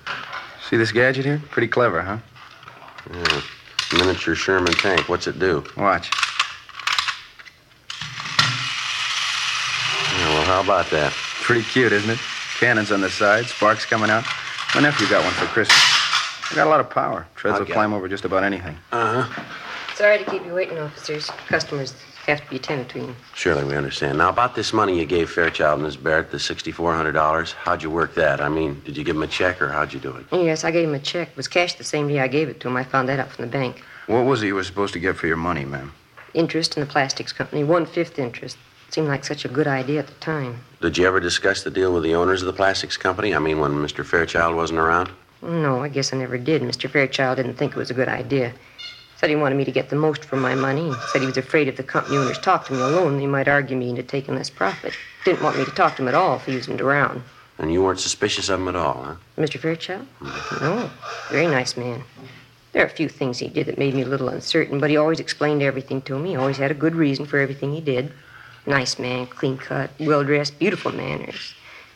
See 0.69 0.77
this 0.77 0.93
gadget 0.93 1.25
here? 1.25 1.43
Pretty 1.51 1.69
clever, 1.69 2.01
huh? 2.03 2.19
Yeah. 3.13 3.41
Miniature 3.99 4.35
Sherman 4.35 4.73
tank. 4.75 5.09
What's 5.09 5.27
it 5.27 5.39
do? 5.39 5.63
Watch. 5.77 6.11
Yeah, 10.19 10.29
well, 10.35 10.45
how 10.45 10.61
about 10.61 10.91
that? 10.91 11.13
Pretty 11.13 11.63
cute, 11.63 11.93
isn't 11.93 12.11
it? 12.11 12.19
Cannons 12.59 12.93
on 12.93 13.01
the 13.01 13.11
side, 13.11 13.47
sparks 13.47 13.85
coming 13.85 14.11
out. 14.11 14.25
My 14.75 14.81
nephew 14.81 15.07
got 15.09 15.23
one 15.23 15.33
for 15.35 15.47
Christmas. 15.47 15.79
It 16.51 16.55
got 16.55 16.67
a 16.67 16.71
lot 16.71 16.81
of 16.81 16.89
power. 16.89 17.27
Treads 17.37 17.59
I'll 17.59 17.67
climb 17.67 17.93
over 17.93 18.09
just 18.09 18.25
about 18.25 18.43
anything. 18.45 18.77
Uh 18.93 19.23
huh. 19.25 19.43
Sorry 19.95 20.19
to 20.19 20.25
keep 20.29 20.45
you 20.45 20.53
waiting, 20.53 20.77
officers. 20.79 21.27
Customers 21.47 21.95
have 22.27 22.43
to 22.43 22.51
be 22.51 22.57
attended 22.57 22.89
to. 22.91 22.99
You. 22.99 23.17
Surely 23.35 23.63
we 23.65 23.77
understand. 23.77 24.19
Now, 24.19 24.29
about 24.29 24.57
this 24.57 24.73
money 24.73 24.99
you 24.99 25.07
gave 25.07 25.31
Fairchild 25.31 25.75
and 25.75 25.85
Miss 25.85 25.95
Barrett, 25.95 26.33
the 26.33 26.39
$6,400, 26.39 27.53
how'd 27.53 27.81
you 27.81 27.91
work 27.91 28.15
that? 28.15 28.41
I 28.41 28.49
mean, 28.49 28.83
did 28.85 28.97
you 28.97 29.05
give 29.05 29.15
him 29.15 29.23
a 29.23 29.29
check 29.29 29.63
or 29.63 29.69
how'd 29.69 29.93
you 29.93 30.01
do 30.01 30.11
it? 30.17 30.27
Yes, 30.33 30.65
I 30.65 30.73
gave 30.73 30.89
him 30.89 30.95
a 30.95 30.99
check. 30.99 31.29
It 31.29 31.37
was 31.37 31.47
cashed 31.47 31.79
the 31.79 31.85
same 31.85 32.09
day 32.09 32.19
I 32.19 32.27
gave 32.27 32.49
it 32.49 32.59
to 32.61 32.69
him. 32.69 32.77
I 32.77 32.83
found 32.83 33.09
that 33.09 33.21
out 33.21 33.31
from 33.31 33.45
the 33.45 33.51
bank. 33.51 33.85
What 34.09 34.25
was 34.25 34.43
it 34.43 34.47
you 34.49 34.57
were 34.57 34.65
supposed 34.65 34.95
to 34.95 34.99
get 35.01 35.17
for 35.17 35.29
your 35.29 35.37
money, 35.37 35.65
ma'am? 35.65 35.93
Interest 36.35 36.77
in 36.77 36.81
the 36.81 36.87
plastics 36.91 37.33
company, 37.33 37.63
one 37.63 37.87
fifth 37.87 38.19
interest. 38.19 38.59
Seemed 38.91 39.07
like 39.09 39.25
such 39.25 39.45
a 39.45 39.49
good 39.49 39.69
idea 39.69 40.01
at 40.01 40.09
the 40.09 40.15
time. 40.15 40.59
Did 40.81 40.99
you 40.99 41.07
ever 41.07 41.21
discuss 41.21 41.63
the 41.63 41.71
deal 41.71 41.95
with 41.95 42.03
the 42.03 42.15
owners 42.17 42.43
of 42.43 42.47
the 42.47 42.53
plastics 42.53 42.97
company? 42.97 43.33
I 43.35 43.39
mean, 43.39 43.61
when 43.61 43.73
Mr. 43.73 44.05
Fairchild 44.05 44.57
wasn't 44.57 44.81
around? 44.81 45.11
No, 45.43 45.83
I 45.83 45.89
guess 45.89 46.13
I 46.13 46.17
never 46.17 46.39
did. 46.39 46.63
Mr. 46.63 46.91
Fairchild 46.91 47.37
didn't 47.37 47.55
think 47.55 47.73
it 47.73 47.79
was 47.79 47.91
a 47.91 47.95
good 47.95 48.09
idea. 48.09 48.53
Said 49.17 49.31
he 49.31 49.37
wanted 49.37 49.57
me 49.57 49.65
to 49.65 49.73
get 49.73 49.91
the 49.91 49.97
most 49.97 50.25
for 50.25 50.37
my 50.37 50.55
money. 50.55 50.93
Said 51.13 51.21
he 51.21 51.27
was 51.27 51.37
afraid 51.37 51.69
if 51.69 51.77
the 51.77 51.83
company 51.83 52.17
owners 52.17 52.39
talked 52.39 52.67
to 52.67 52.73
me 52.75 52.81
alone, 52.81 53.19
they 53.19 53.27
might 53.27 53.49
argue 53.49 53.77
me 53.77 53.91
into 53.91 54.03
taking 54.03 54.35
less 54.35 54.51
profit. 54.51 54.93
Didn't 55.25 55.43
want 55.43 55.57
me 55.57 55.65
to 55.65 55.71
talk 55.71 55.97
to 55.97 56.03
him 56.03 56.09
at 56.09 56.15
all 56.15 56.37
if 56.37 56.47
he 56.47 56.55
wasn't 56.55 56.81
around. 56.81 57.23
And 57.59 57.73
you 57.73 57.83
weren't 57.83 58.01
suspicious 58.01 58.49
of 58.49 58.61
him 58.61 58.69
at 58.69 58.77
all, 58.77 59.05
huh? 59.05 59.15
Mr. 59.39 59.61
Fairchild? 59.61 60.07
Hmm. 60.19 60.65
No. 60.65 60.91
Very 61.31 61.47
nice 61.47 61.77
man. 61.77 62.03
There 62.73 62.83
are 62.83 62.87
a 62.87 62.91
few 62.91 63.09
things 63.09 63.39
he 63.39 63.49
did 63.49 63.67
that 63.67 63.79
made 63.79 63.95
me 63.95 64.03
a 64.03 64.07
little 64.09 64.29
uncertain, 64.29 64.81
but 64.81 64.91
he 64.91 64.97
always 64.97 65.21
explained 65.21 65.63
everything 65.63 66.03
to 66.03 66.19
me. 66.19 66.31
He 66.31 66.37
always 66.37 66.57
had 66.57 66.73
a 66.73 66.75
good 66.75 66.97
reason 66.97 67.25
for 67.25 67.39
everything 67.39 67.73
he 67.73 67.81
did. 67.81 68.13
Nice 68.67 68.99
man, 68.99 69.27
clean 69.27 69.57
cut, 69.57 69.91
well 70.01 70.25
dressed, 70.25 70.59
beautiful 70.59 70.91
manners. 70.91 71.55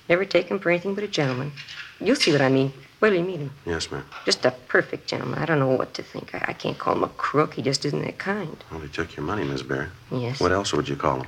Never 0.09 0.25
take 0.25 0.49
him 0.49 0.61
for 0.61 0.71
anything 0.71 0.95
but 0.95 1.03
a 1.03 1.09
gentleman. 1.09 1.51
You'll 2.01 2.15
see 2.17 2.31
what 2.31 2.41
I 2.41 2.49
mean. 2.49 2.73
Wait 3.01 3.11
till 3.11 3.19
you 3.19 3.25
meet 3.25 3.41
him. 3.41 3.53
Yes, 3.65 3.91
ma'am. 3.93 4.05
Just 4.25 4.45
a 4.45 4.51
perfect 4.51 5.07
gentleman. 5.07 5.39
I 5.39 5.47
don't 5.47 5.61
know 5.61 5.69
what 5.69 5.95
to 5.95 6.03
think. 6.03 6.35
I, 6.35 6.47
I 6.49 6.53
can't 6.53 6.77
call 6.79 6.95
him 6.95 7.05
a 7.05 7.09
crook. 7.09 7.55
He 7.55 7.63
just 7.63 7.85
isn't 7.85 8.03
that 8.03 8.19
kind. 8.19 8.57
Well, 8.71 8.81
he 8.81 8.89
took 8.89 9.17
your 9.17 9.25
money, 9.25 9.45
Miss 9.45 9.63
Barrett. 9.63 9.91
Yes. 10.11 10.41
What 10.41 10.51
else 10.51 10.73
would 10.73 10.89
you 10.89 10.97
call 10.97 11.23
him? 11.23 11.27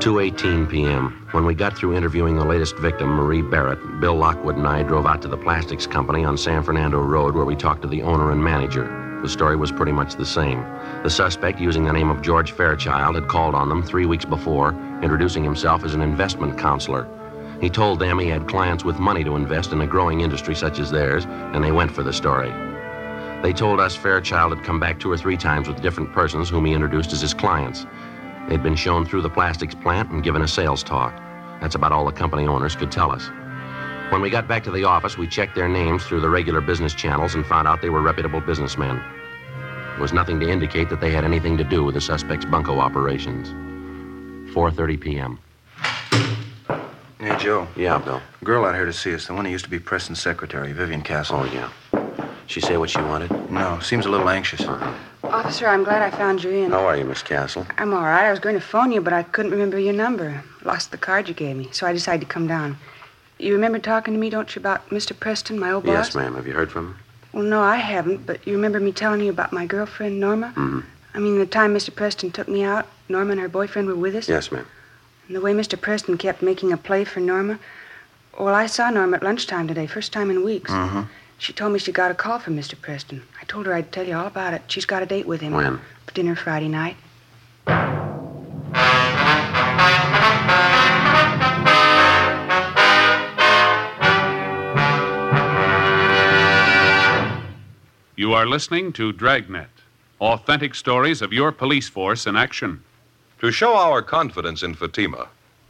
2:18 0.00 0.70
p.m. 0.70 1.28
When 1.32 1.44
we 1.44 1.54
got 1.54 1.76
through 1.76 1.94
interviewing 1.94 2.36
the 2.36 2.44
latest 2.44 2.76
victim, 2.76 3.08
Marie 3.08 3.42
Barrett, 3.42 4.00
Bill 4.00 4.14
Lockwood 4.14 4.56
and 4.56 4.66
I 4.66 4.82
drove 4.82 5.04
out 5.04 5.20
to 5.22 5.28
the 5.28 5.36
plastics 5.36 5.86
company 5.86 6.24
on 6.24 6.38
San 6.38 6.62
Fernando 6.62 7.02
Road 7.02 7.34
where 7.34 7.44
we 7.44 7.54
talked 7.54 7.82
to 7.82 7.88
the 7.88 8.00
owner 8.02 8.30
and 8.32 8.42
manager. 8.42 9.18
The 9.22 9.28
story 9.28 9.56
was 9.56 9.70
pretty 9.70 9.92
much 9.92 10.14
the 10.14 10.24
same. 10.24 10.62
The 11.02 11.10
suspect, 11.10 11.60
using 11.60 11.84
the 11.84 11.92
name 11.92 12.08
of 12.08 12.22
George 12.22 12.52
Fairchild, 12.52 13.16
had 13.16 13.28
called 13.28 13.54
on 13.54 13.68
them 13.68 13.82
three 13.82 14.06
weeks 14.06 14.24
before, 14.24 14.70
introducing 15.02 15.44
himself 15.44 15.84
as 15.84 15.92
an 15.92 16.00
investment 16.00 16.58
counselor. 16.58 17.06
He 17.60 17.68
told 17.68 17.98
them 17.98 18.18
he 18.18 18.28
had 18.28 18.48
clients 18.48 18.84
with 18.84 18.98
money 18.98 19.22
to 19.24 19.36
invest 19.36 19.72
in 19.72 19.82
a 19.82 19.86
growing 19.86 20.20
industry 20.22 20.54
such 20.54 20.78
as 20.78 20.90
theirs, 20.90 21.26
and 21.26 21.62
they 21.62 21.72
went 21.72 21.92
for 21.92 22.02
the 22.02 22.12
story. 22.12 22.50
They 23.42 23.52
told 23.52 23.80
us 23.80 23.94
Fairchild 23.94 24.56
had 24.56 24.64
come 24.64 24.80
back 24.80 24.98
two 24.98 25.10
or 25.10 25.16
three 25.16 25.36
times 25.36 25.68
with 25.68 25.82
different 25.82 26.12
persons 26.12 26.48
whom 26.48 26.64
he 26.64 26.72
introduced 26.72 27.12
as 27.12 27.20
his 27.20 27.34
clients. 27.34 27.86
They'd 28.48 28.62
been 28.62 28.76
shown 28.76 29.04
through 29.04 29.22
the 29.22 29.30
plastics 29.30 29.74
plant 29.74 30.10
and 30.10 30.22
given 30.22 30.42
a 30.42 30.48
sales 30.48 30.82
talk. 30.82 31.14
That's 31.60 31.74
about 31.74 31.92
all 31.92 32.06
the 32.06 32.12
company 32.12 32.46
owners 32.46 32.76
could 32.76 32.90
tell 32.90 33.12
us. 33.12 33.28
When 34.10 34.22
we 34.22 34.30
got 34.30 34.48
back 34.48 34.64
to 34.64 34.70
the 34.70 34.84
office, 34.84 35.16
we 35.16 35.26
checked 35.26 35.54
their 35.54 35.68
names 35.68 36.04
through 36.04 36.20
the 36.20 36.30
regular 36.30 36.60
business 36.60 36.94
channels 36.94 37.34
and 37.34 37.46
found 37.46 37.68
out 37.68 37.82
they 37.82 37.90
were 37.90 38.02
reputable 38.02 38.40
businessmen. 38.40 38.96
There 39.92 40.00
was 40.00 40.12
nothing 40.12 40.40
to 40.40 40.50
indicate 40.50 40.88
that 40.88 41.00
they 41.00 41.10
had 41.10 41.24
anything 41.24 41.58
to 41.58 41.64
do 41.64 41.84
with 41.84 41.94
the 41.94 42.00
suspect's 42.00 42.46
bunco 42.46 42.80
operations. 42.80 43.50
4:30 44.54 45.00
p.m. 45.00 45.38
Hey, 47.20 47.36
Joe. 47.38 47.68
Yeah, 47.76 47.98
Bill. 47.98 48.22
Girl 48.42 48.64
out 48.64 48.74
here 48.74 48.86
to 48.86 48.94
see 48.94 49.14
us, 49.14 49.26
the 49.26 49.34
one 49.34 49.44
who 49.44 49.50
used 49.50 49.66
to 49.66 49.70
be 49.70 49.78
Preston's 49.78 50.18
secretary, 50.18 50.72
Vivian 50.72 51.02
Castle. 51.02 51.40
Oh, 51.40 51.44
yeah. 51.44 51.70
She 52.46 52.62
say 52.62 52.78
what 52.78 52.88
she 52.88 53.00
wanted? 53.02 53.50
No, 53.50 53.78
seems 53.80 54.06
a 54.06 54.08
little 54.08 54.30
anxious. 54.30 54.66
Officer, 55.22 55.66
I'm 55.68 55.84
glad 55.84 56.00
I 56.00 56.10
found 56.16 56.42
you 56.42 56.50
in. 56.50 56.70
How 56.70 56.86
are 56.86 56.96
you, 56.96 57.04
Miss 57.04 57.22
Castle? 57.22 57.66
I'm 57.76 57.92
all 57.92 58.04
right. 58.04 58.24
I 58.24 58.30
was 58.30 58.40
going 58.40 58.54
to 58.54 58.60
phone 58.60 58.90
you, 58.90 59.02
but 59.02 59.12
I 59.12 59.22
couldn't 59.22 59.52
remember 59.52 59.78
your 59.78 59.92
number. 59.92 60.42
Lost 60.64 60.92
the 60.92 60.96
card 60.96 61.28
you 61.28 61.34
gave 61.34 61.56
me, 61.56 61.68
so 61.72 61.86
I 61.86 61.92
decided 61.92 62.22
to 62.22 62.26
come 62.26 62.46
down. 62.46 62.78
You 63.38 63.52
remember 63.52 63.78
talking 63.78 64.14
to 64.14 64.20
me, 64.20 64.30
don't 64.30 64.56
you, 64.56 64.60
about 64.60 64.88
Mr. 64.88 65.18
Preston, 65.18 65.58
my 65.58 65.72
old 65.72 65.84
boss? 65.84 65.92
Yes, 65.92 66.14
ma'am. 66.14 66.36
Have 66.36 66.46
you 66.46 66.54
heard 66.54 66.72
from 66.72 66.86
him? 66.86 66.96
Well, 67.34 67.44
no, 67.44 67.60
I 67.60 67.76
haven't, 67.76 68.24
but 68.24 68.46
you 68.46 68.54
remember 68.54 68.80
me 68.80 68.92
telling 68.92 69.20
you 69.20 69.30
about 69.30 69.52
my 69.52 69.66
girlfriend, 69.66 70.18
Norma? 70.18 70.54
Mm-hmm. 70.56 70.80
I 71.12 71.18
mean, 71.18 71.38
the 71.38 71.46
time 71.46 71.74
Mr. 71.74 71.94
Preston 71.94 72.30
took 72.30 72.48
me 72.48 72.62
out, 72.62 72.86
Norma 73.10 73.32
and 73.32 73.40
her 73.40 73.48
boyfriend 73.48 73.88
were 73.88 73.94
with 73.94 74.16
us? 74.16 74.26
Yes, 74.26 74.50
ma'am. 74.50 74.66
And 75.30 75.36
the 75.36 75.40
way 75.40 75.52
Mr. 75.52 75.80
Preston 75.80 76.18
kept 76.18 76.42
making 76.42 76.72
a 76.72 76.76
play 76.76 77.04
for 77.04 77.20
Norma. 77.20 77.60
Well, 78.36 78.52
I 78.52 78.66
saw 78.66 78.90
Norma 78.90 79.18
at 79.18 79.22
lunchtime 79.22 79.68
today, 79.68 79.86
first 79.86 80.12
time 80.12 80.28
in 80.28 80.42
weeks. 80.42 80.72
Mm-hmm. 80.72 81.02
She 81.38 81.52
told 81.52 81.72
me 81.72 81.78
she 81.78 81.92
got 81.92 82.10
a 82.10 82.14
call 82.14 82.40
from 82.40 82.56
Mr. 82.56 82.74
Preston. 82.74 83.22
I 83.40 83.44
told 83.44 83.66
her 83.66 83.72
I'd 83.72 83.92
tell 83.92 84.04
you 84.04 84.16
all 84.16 84.26
about 84.26 84.54
it. 84.54 84.62
She's 84.66 84.86
got 84.86 85.04
a 85.04 85.06
date 85.06 85.28
with 85.28 85.40
him. 85.40 85.52
When? 85.52 85.78
For 86.04 86.14
dinner 86.14 86.34
Friday 86.34 86.66
night. 86.66 86.96
You 98.16 98.32
are 98.32 98.46
listening 98.46 98.92
to 98.94 99.12
Dragnet, 99.12 99.70
authentic 100.20 100.74
stories 100.74 101.22
of 101.22 101.32
your 101.32 101.52
police 101.52 101.88
force 101.88 102.26
in 102.26 102.34
action. 102.34 102.82
To 103.40 103.50
show 103.50 103.74
our 103.74 104.02
confidence 104.02 104.62
in 104.62 104.74
Fatima, 104.74 105.26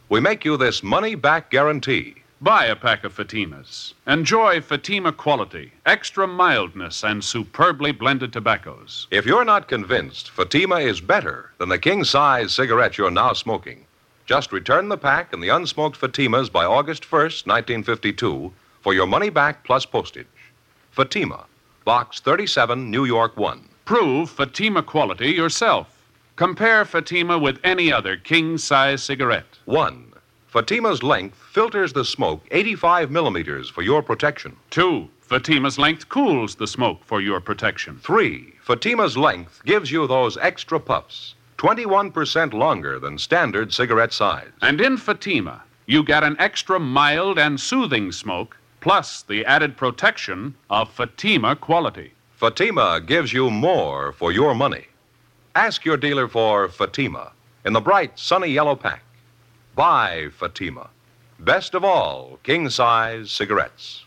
we 0.08 0.18
make 0.18 0.44
you 0.44 0.56
this 0.56 0.82
money 0.82 1.14
back 1.14 1.50
guarantee. 1.50 2.16
Buy 2.40 2.64
a 2.64 2.74
pack 2.74 3.04
of 3.04 3.14
Fatimas. 3.14 3.92
Enjoy 4.08 4.60
Fatima 4.60 5.12
quality, 5.12 5.70
extra 5.86 6.26
mildness, 6.26 7.04
and 7.04 7.22
superbly 7.22 7.92
blended 7.92 8.32
tobaccos. 8.32 9.06
If 9.12 9.24
you're 9.24 9.44
not 9.44 9.68
convinced 9.68 10.30
Fatima 10.30 10.80
is 10.80 11.00
better 11.00 11.52
than 11.58 11.68
the 11.68 11.78
king 11.78 12.02
size 12.02 12.52
cigarette 12.52 12.98
you're 12.98 13.08
now 13.08 13.34
smoking, 13.34 13.86
just 14.26 14.52
return 14.52 14.88
the 14.88 14.98
pack 14.98 15.32
and 15.32 15.40
the 15.40 15.50
unsmoked 15.50 15.96
Fatimas 15.96 16.50
by 16.50 16.64
August 16.64 17.04
1st, 17.04 17.46
1952, 17.46 18.52
for 18.80 18.94
your 18.94 19.06
money 19.06 19.30
back 19.30 19.62
plus 19.62 19.86
postage. 19.86 20.26
Fatima, 20.90 21.44
Box 21.84 22.18
37, 22.18 22.90
New 22.90 23.04
York 23.04 23.36
1. 23.36 23.68
Prove 23.84 24.28
Fatima 24.28 24.82
quality 24.82 25.30
yourself. 25.30 25.99
Compare 26.40 26.86
Fatima 26.86 27.38
with 27.38 27.60
any 27.62 27.92
other 27.92 28.16
king 28.16 28.56
size 28.56 29.02
cigarette. 29.02 29.58
1. 29.66 30.14
Fatima's 30.46 31.02
length 31.02 31.36
filters 31.36 31.92
the 31.92 32.02
smoke 32.02 32.40
85 32.50 33.10
millimeters 33.10 33.68
for 33.68 33.82
your 33.82 34.02
protection. 34.02 34.56
2. 34.70 35.06
Fatima's 35.20 35.78
length 35.78 36.08
cools 36.08 36.54
the 36.54 36.66
smoke 36.66 37.04
for 37.04 37.20
your 37.20 37.42
protection. 37.42 37.98
3. 38.02 38.54
Fatima's 38.62 39.18
length 39.18 39.60
gives 39.66 39.92
you 39.92 40.06
those 40.06 40.38
extra 40.38 40.80
puffs, 40.80 41.34
21% 41.58 42.54
longer 42.54 42.98
than 42.98 43.18
standard 43.18 43.74
cigarette 43.74 44.14
size. 44.14 44.48
And 44.62 44.80
in 44.80 44.96
Fatima, 44.96 45.62
you 45.84 46.02
get 46.02 46.24
an 46.24 46.36
extra 46.38 46.80
mild 46.80 47.38
and 47.38 47.60
soothing 47.60 48.12
smoke, 48.12 48.56
plus 48.80 49.20
the 49.20 49.44
added 49.44 49.76
protection 49.76 50.54
of 50.70 50.90
Fatima 50.90 51.54
quality. 51.54 52.14
Fatima 52.34 52.98
gives 52.98 53.34
you 53.34 53.50
more 53.50 54.12
for 54.12 54.32
your 54.32 54.54
money. 54.54 54.86
Ask 55.56 55.84
your 55.84 55.96
dealer 55.96 56.28
for 56.28 56.68
Fatima 56.68 57.32
in 57.64 57.72
the 57.72 57.80
bright, 57.80 58.16
sunny 58.16 58.48
yellow 58.48 58.76
pack. 58.76 59.02
Buy 59.74 60.28
Fatima. 60.32 60.90
Best 61.40 61.74
of 61.74 61.82
all, 61.82 62.38
king 62.44 62.70
size 62.70 63.32
cigarettes. 63.32 64.04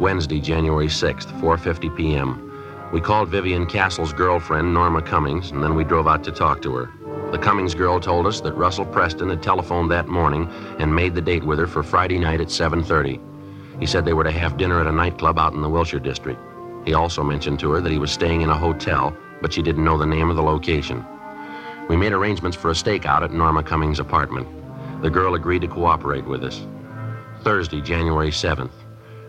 Wednesday, 0.00 0.40
January 0.40 0.86
6th, 0.86 1.30
4:50 1.38 1.94
p.m. 1.94 2.48
We 2.90 3.02
called 3.02 3.28
Vivian 3.28 3.66
Castle's 3.66 4.14
girlfriend, 4.14 4.72
Norma 4.72 5.02
Cummings, 5.02 5.50
and 5.50 5.62
then 5.62 5.74
we 5.74 5.84
drove 5.84 6.08
out 6.08 6.24
to 6.24 6.32
talk 6.32 6.62
to 6.62 6.74
her. 6.74 6.90
The 7.32 7.38
Cummings 7.38 7.74
girl 7.74 8.00
told 8.00 8.26
us 8.26 8.40
that 8.40 8.54
Russell 8.54 8.86
Preston 8.86 9.28
had 9.28 9.42
telephoned 9.42 9.90
that 9.90 10.08
morning 10.08 10.48
and 10.78 10.94
made 10.94 11.14
the 11.14 11.20
date 11.20 11.44
with 11.44 11.58
her 11.58 11.66
for 11.66 11.82
Friday 11.82 12.18
night 12.18 12.40
at 12.40 12.48
7:30. 12.48 13.20
He 13.80 13.86
said 13.86 14.04
they 14.04 14.12
were 14.12 14.24
to 14.24 14.30
have 14.30 14.56
dinner 14.56 14.80
at 14.80 14.86
a 14.86 14.92
nightclub 14.92 15.38
out 15.38 15.52
in 15.52 15.62
the 15.62 15.68
Wilshire 15.68 15.98
district. 15.98 16.40
He 16.84 16.94
also 16.94 17.22
mentioned 17.22 17.60
to 17.60 17.70
her 17.72 17.80
that 17.80 17.92
he 17.92 17.98
was 17.98 18.10
staying 18.10 18.42
in 18.42 18.50
a 18.50 18.58
hotel, 18.58 19.16
but 19.40 19.52
she 19.52 19.62
didn't 19.62 19.84
know 19.84 19.98
the 19.98 20.06
name 20.06 20.30
of 20.30 20.36
the 20.36 20.42
location. 20.42 21.04
We 21.88 21.96
made 21.96 22.12
arrangements 22.12 22.56
for 22.56 22.70
a 22.70 22.74
stakeout 22.74 23.22
at 23.22 23.32
Norma 23.32 23.62
Cummings' 23.62 24.00
apartment. 24.00 24.48
The 25.02 25.10
girl 25.10 25.34
agreed 25.34 25.62
to 25.62 25.68
cooperate 25.68 26.26
with 26.26 26.44
us. 26.44 26.64
Thursday, 27.42 27.80
January 27.80 28.30
7th. 28.30 28.72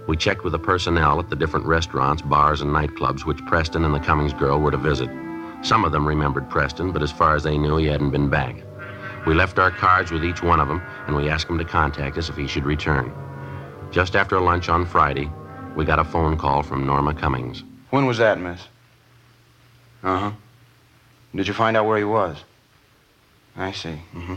We 0.07 0.17
checked 0.17 0.43
with 0.43 0.53
the 0.53 0.59
personnel 0.59 1.19
at 1.19 1.29
the 1.29 1.35
different 1.35 1.65
restaurants, 1.65 2.21
bars, 2.21 2.61
and 2.61 2.71
nightclubs 2.71 3.25
which 3.25 3.43
Preston 3.45 3.85
and 3.85 3.93
the 3.93 3.99
Cummings 3.99 4.33
girl 4.33 4.59
were 4.59 4.71
to 4.71 4.77
visit. 4.77 5.09
Some 5.61 5.85
of 5.85 5.91
them 5.91 6.07
remembered 6.07 6.49
Preston, 6.49 6.91
but 6.91 7.01
as 7.01 7.11
far 7.11 7.35
as 7.35 7.43
they 7.43 7.57
knew, 7.57 7.77
he 7.77 7.87
hadn't 7.87 8.11
been 8.11 8.29
back. 8.29 8.63
We 9.25 9.33
left 9.33 9.59
our 9.59 9.71
cards 9.71 10.11
with 10.11 10.25
each 10.25 10.43
one 10.43 10.59
of 10.59 10.67
them, 10.67 10.81
and 11.07 11.15
we 11.15 11.29
asked 11.29 11.49
him 11.49 11.57
to 11.57 11.65
contact 11.65 12.17
us 12.17 12.29
if 12.29 12.35
he 12.35 12.47
should 12.47 12.65
return. 12.65 13.13
Just 13.93 14.15
after 14.15 14.39
lunch 14.39 14.69
on 14.69 14.87
Friday, 14.87 15.29
we 15.75 15.85
got 15.85 15.99
a 15.99 16.03
phone 16.03 16.35
call 16.35 16.63
from 16.63 16.83
Norma 16.87 17.13
Cummings. 17.13 17.63
When 17.91 18.07
was 18.07 18.17
that, 18.17 18.39
miss? 18.39 18.59
Uh 20.01 20.17
huh. 20.17 20.31
Did 21.35 21.47
you 21.47 21.53
find 21.53 21.77
out 21.77 21.85
where 21.85 21.99
he 21.99 22.03
was? 22.03 22.43
I 23.55 23.71
see. 23.71 24.01
Mm-hmm. 24.15 24.35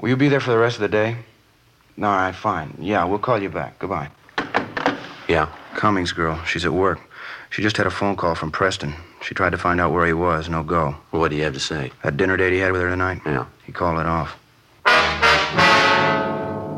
Will 0.00 0.08
you 0.08 0.16
be 0.16 0.30
there 0.30 0.40
for 0.40 0.52
the 0.52 0.58
rest 0.58 0.76
of 0.76 0.80
the 0.80 0.88
day? 0.88 1.16
All 1.98 2.04
right, 2.04 2.34
fine. 2.34 2.74
Yeah, 2.80 3.04
we'll 3.04 3.18
call 3.18 3.42
you 3.42 3.50
back. 3.50 3.78
Goodbye. 3.78 4.08
Yeah. 5.28 5.50
Cummings 5.74 6.12
girl. 6.12 6.42
She's 6.44 6.64
at 6.64 6.72
work. 6.72 6.98
She 7.50 7.60
just 7.60 7.76
had 7.76 7.86
a 7.86 7.90
phone 7.90 8.16
call 8.16 8.34
from 8.34 8.50
Preston. 8.50 8.94
She 9.20 9.34
tried 9.34 9.50
to 9.50 9.58
find 9.58 9.82
out 9.82 9.92
where 9.92 10.06
he 10.06 10.14
was. 10.14 10.48
No 10.48 10.62
go. 10.62 10.96
What 11.10 11.30
do 11.30 11.36
you 11.36 11.44
have 11.44 11.52
to 11.52 11.60
say? 11.60 11.92
That 12.02 12.16
dinner 12.16 12.38
date 12.38 12.54
he 12.54 12.60
had 12.60 12.72
with 12.72 12.80
her 12.80 12.88
tonight? 12.88 13.20
Yeah. 13.26 13.44
He 13.66 13.72
called 13.72 13.98
it 13.98 14.06
off. 14.06 14.38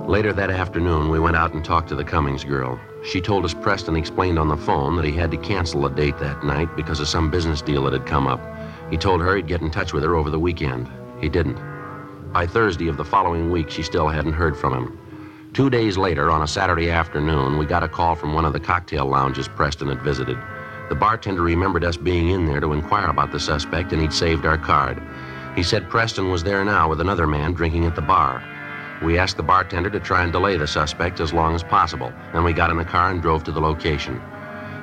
Later 0.08 0.32
that 0.32 0.50
afternoon, 0.50 1.10
we 1.10 1.20
went 1.20 1.36
out 1.36 1.52
and 1.52 1.62
talked 1.62 1.90
to 1.90 1.94
the 1.94 2.02
Cummings 2.02 2.42
girl. 2.42 2.80
She 3.04 3.20
told 3.20 3.44
us 3.44 3.52
Preston 3.52 3.94
explained 3.94 4.38
on 4.38 4.48
the 4.48 4.56
phone 4.56 4.96
that 4.96 5.04
he 5.04 5.12
had 5.12 5.30
to 5.32 5.36
cancel 5.36 5.84
a 5.84 5.90
date 5.90 6.18
that 6.18 6.42
night 6.42 6.74
because 6.74 6.98
of 6.98 7.08
some 7.08 7.30
business 7.30 7.60
deal 7.60 7.84
that 7.84 7.92
had 7.92 8.06
come 8.06 8.26
up. 8.26 8.40
He 8.90 8.96
told 8.96 9.20
her 9.20 9.36
he'd 9.36 9.46
get 9.46 9.60
in 9.60 9.70
touch 9.70 9.92
with 9.92 10.02
her 10.02 10.16
over 10.16 10.30
the 10.30 10.38
weekend. 10.38 10.90
He 11.20 11.28
didn't. 11.28 11.60
By 12.32 12.46
Thursday 12.46 12.88
of 12.88 12.96
the 12.96 13.04
following 13.04 13.50
week, 13.50 13.68
she 13.68 13.82
still 13.82 14.08
hadn't 14.08 14.32
heard 14.32 14.56
from 14.56 14.72
him. 14.72 15.50
Two 15.52 15.68
days 15.68 15.98
later, 15.98 16.30
on 16.30 16.40
a 16.40 16.48
Saturday 16.48 16.88
afternoon, 16.88 17.58
we 17.58 17.66
got 17.66 17.82
a 17.82 17.88
call 17.88 18.14
from 18.14 18.32
one 18.32 18.46
of 18.46 18.54
the 18.54 18.60
cocktail 18.60 19.04
lounges 19.04 19.46
Preston 19.46 19.88
had 19.88 20.00
visited. 20.00 20.38
The 20.88 20.94
bartender 20.94 21.42
remembered 21.42 21.84
us 21.84 21.98
being 21.98 22.30
in 22.30 22.46
there 22.46 22.60
to 22.60 22.72
inquire 22.72 23.10
about 23.10 23.30
the 23.30 23.40
suspect, 23.40 23.92
and 23.92 24.00
he'd 24.00 24.14
saved 24.14 24.46
our 24.46 24.56
card. 24.56 25.02
He 25.54 25.62
said 25.62 25.90
Preston 25.90 26.30
was 26.30 26.42
there 26.42 26.64
now 26.64 26.88
with 26.88 27.02
another 27.02 27.26
man 27.26 27.52
drinking 27.52 27.84
at 27.84 27.94
the 27.94 28.00
bar. 28.00 28.42
We 29.02 29.16
asked 29.16 29.36
the 29.36 29.44
bartender 29.44 29.90
to 29.90 30.00
try 30.00 30.24
and 30.24 30.32
delay 30.32 30.56
the 30.56 30.66
suspect 30.66 31.20
as 31.20 31.32
long 31.32 31.54
as 31.54 31.62
possible. 31.62 32.12
Then 32.32 32.42
we 32.42 32.52
got 32.52 32.70
in 32.70 32.76
the 32.76 32.84
car 32.84 33.10
and 33.10 33.22
drove 33.22 33.44
to 33.44 33.52
the 33.52 33.60
location. 33.60 34.20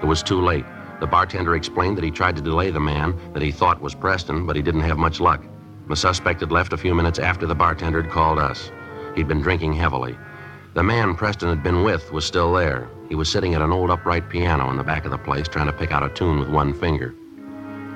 It 0.01 0.05
was 0.05 0.23
too 0.23 0.41
late. 0.41 0.65
The 1.01 1.07
bartender 1.07 1.55
explained 1.55 1.97
that 1.97 2.05
he 2.05 2.11
tried 2.11 2.37
to 2.37 2.41
delay 2.41 2.71
the 2.71 2.79
man 2.79 3.19
that 3.33 3.43
he 3.43 3.51
thought 3.51 3.81
was 3.81 3.93
Preston, 3.93 4.45
but 4.45 4.55
he 4.55 4.61
didn't 4.61 4.81
have 4.81 4.97
much 4.97 5.19
luck. 5.19 5.43
The 5.89 5.95
suspect 5.95 6.39
had 6.39 6.51
left 6.51 6.71
a 6.71 6.77
few 6.77 6.95
minutes 6.95 7.19
after 7.19 7.45
the 7.45 7.55
bartender 7.55 8.01
had 8.01 8.11
called 8.11 8.39
us. 8.39 8.71
He'd 9.15 9.27
been 9.27 9.41
drinking 9.41 9.73
heavily. 9.73 10.17
The 10.73 10.83
man 10.83 11.15
Preston 11.15 11.49
had 11.49 11.63
been 11.63 11.83
with 11.83 12.11
was 12.13 12.25
still 12.25 12.53
there. 12.53 12.89
He 13.09 13.15
was 13.15 13.29
sitting 13.29 13.53
at 13.53 13.61
an 13.61 13.71
old 13.71 13.91
upright 13.91 14.29
piano 14.29 14.69
in 14.71 14.77
the 14.77 14.83
back 14.83 15.05
of 15.05 15.11
the 15.11 15.17
place 15.17 15.47
trying 15.47 15.67
to 15.67 15.73
pick 15.73 15.91
out 15.91 16.03
a 16.03 16.09
tune 16.09 16.39
with 16.39 16.49
one 16.49 16.73
finger. 16.73 17.13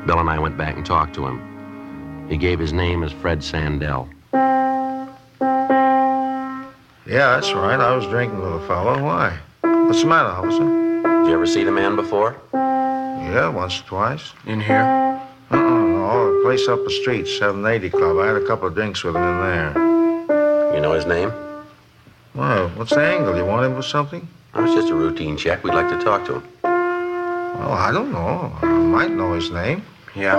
Bill 0.06 0.20
and 0.20 0.30
I 0.30 0.40
went 0.40 0.58
back 0.58 0.76
and 0.76 0.86
talked 0.86 1.16
to 1.16 1.26
him. 1.26 2.28
He 2.30 2.38
gave 2.38 2.60
his 2.60 2.74
name 2.74 3.04
as 3.04 3.12
Fred 3.12 3.40
Sandell. 3.40 4.10
Yeah, 7.10 7.32
that's 7.32 7.52
right. 7.54 7.80
I 7.80 7.96
was 7.96 8.06
drinking 8.06 8.40
with 8.40 8.62
a 8.62 8.68
fellow. 8.68 9.02
Why? 9.02 9.36
What's 9.62 10.02
the 10.02 10.08
matter, 10.08 10.30
officer? 10.30 10.60
Did 10.60 11.28
you 11.28 11.34
ever 11.34 11.48
see 11.48 11.64
the 11.64 11.72
man 11.72 11.96
before? 11.96 12.40
Yeah, 12.54 13.50
once 13.50 13.80
or 13.80 13.84
twice. 13.86 14.34
In 14.46 14.62
here? 14.62 14.84
Uh-uh. 15.50 15.58
Oh, 15.58 16.40
a 16.40 16.44
place 16.44 16.68
up 16.68 16.84
the 16.84 16.92
street, 16.92 17.28
780 17.28 17.90
Club. 17.90 18.20
I 18.20 18.28
had 18.28 18.36
a 18.36 18.46
couple 18.46 18.68
of 18.68 18.76
drinks 18.76 19.04
with 19.04 19.16
him 19.16 19.24
in 19.24 19.40
there. 19.42 19.74
You 20.76 20.82
know 20.82 20.94
his 20.94 21.08
name? 21.08 21.34
Well, 22.36 22.70
what's 22.76 22.92
the 22.92 23.02
angle? 23.02 23.36
You 23.36 23.44
want 23.44 23.66
him 23.66 23.76
for 23.76 23.82
something? 23.82 24.28
Oh, 24.54 24.64
it's 24.64 24.76
just 24.76 24.92
a 24.92 24.96
routine 24.96 25.36
check. 25.36 25.64
We'd 25.64 25.74
like 25.74 25.90
to 25.90 26.00
talk 26.04 26.28
to 26.28 26.36
him. 26.36 26.44
Well, 26.62 27.74
I 27.74 27.92
don't 27.92 28.12
know. 28.12 28.56
I 28.62 28.68
might 28.68 29.10
know 29.10 29.34
his 29.34 29.50
name. 29.50 29.84
Yeah. 30.16 30.38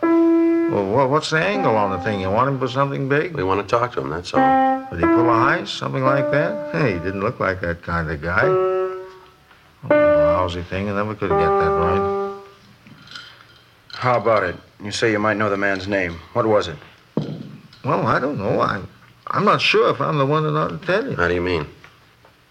Well, 0.00 1.08
what's 1.08 1.30
the 1.30 1.38
angle 1.38 1.74
on 1.74 1.90
the 1.90 1.98
thing? 2.04 2.20
You 2.20 2.30
want 2.30 2.48
him 2.48 2.60
for 2.60 2.68
something 2.68 3.08
big? 3.08 3.34
We 3.34 3.42
want 3.42 3.60
to 3.60 3.76
talk 3.76 3.92
to 3.94 4.00
him, 4.00 4.10
that's 4.10 4.32
all. 4.32 4.71
Did 4.92 5.00
he 5.00 5.06
pull 5.06 5.28
a 5.30 5.32
heist? 5.32 5.68
Something 5.78 6.04
like 6.04 6.30
that? 6.30 6.72
Hey, 6.74 6.92
he 6.94 6.98
didn't 6.98 7.20
look 7.20 7.40
like 7.40 7.60
that 7.62 7.82
kind 7.82 8.10
of 8.10 8.20
guy. 8.20 8.42
Oh, 8.44 9.06
lousy 9.90 10.62
thing. 10.62 10.88
I 10.88 10.92
never 10.94 11.14
could 11.14 11.30
get 11.30 11.38
that 11.38 11.44
right. 11.44 12.42
How 13.94 14.18
about 14.18 14.42
it? 14.44 14.56
You 14.82 14.90
say 14.90 15.10
you 15.10 15.18
might 15.18 15.36
know 15.36 15.48
the 15.48 15.56
man's 15.56 15.88
name. 15.88 16.18
What 16.34 16.46
was 16.46 16.68
it? 16.68 16.76
Well, 17.84 18.06
I 18.06 18.18
don't 18.18 18.38
know. 18.38 18.60
I, 18.60 18.82
I'm 19.28 19.44
not 19.44 19.60
sure 19.60 19.90
if 19.90 20.00
I'm 20.00 20.18
the 20.18 20.26
one 20.26 20.42
that 20.44 20.56
ought 20.56 20.68
to 20.68 20.86
tell 20.86 21.08
you. 21.08 21.16
How 21.16 21.28
do 21.28 21.34
you 21.34 21.40
mean? 21.40 21.66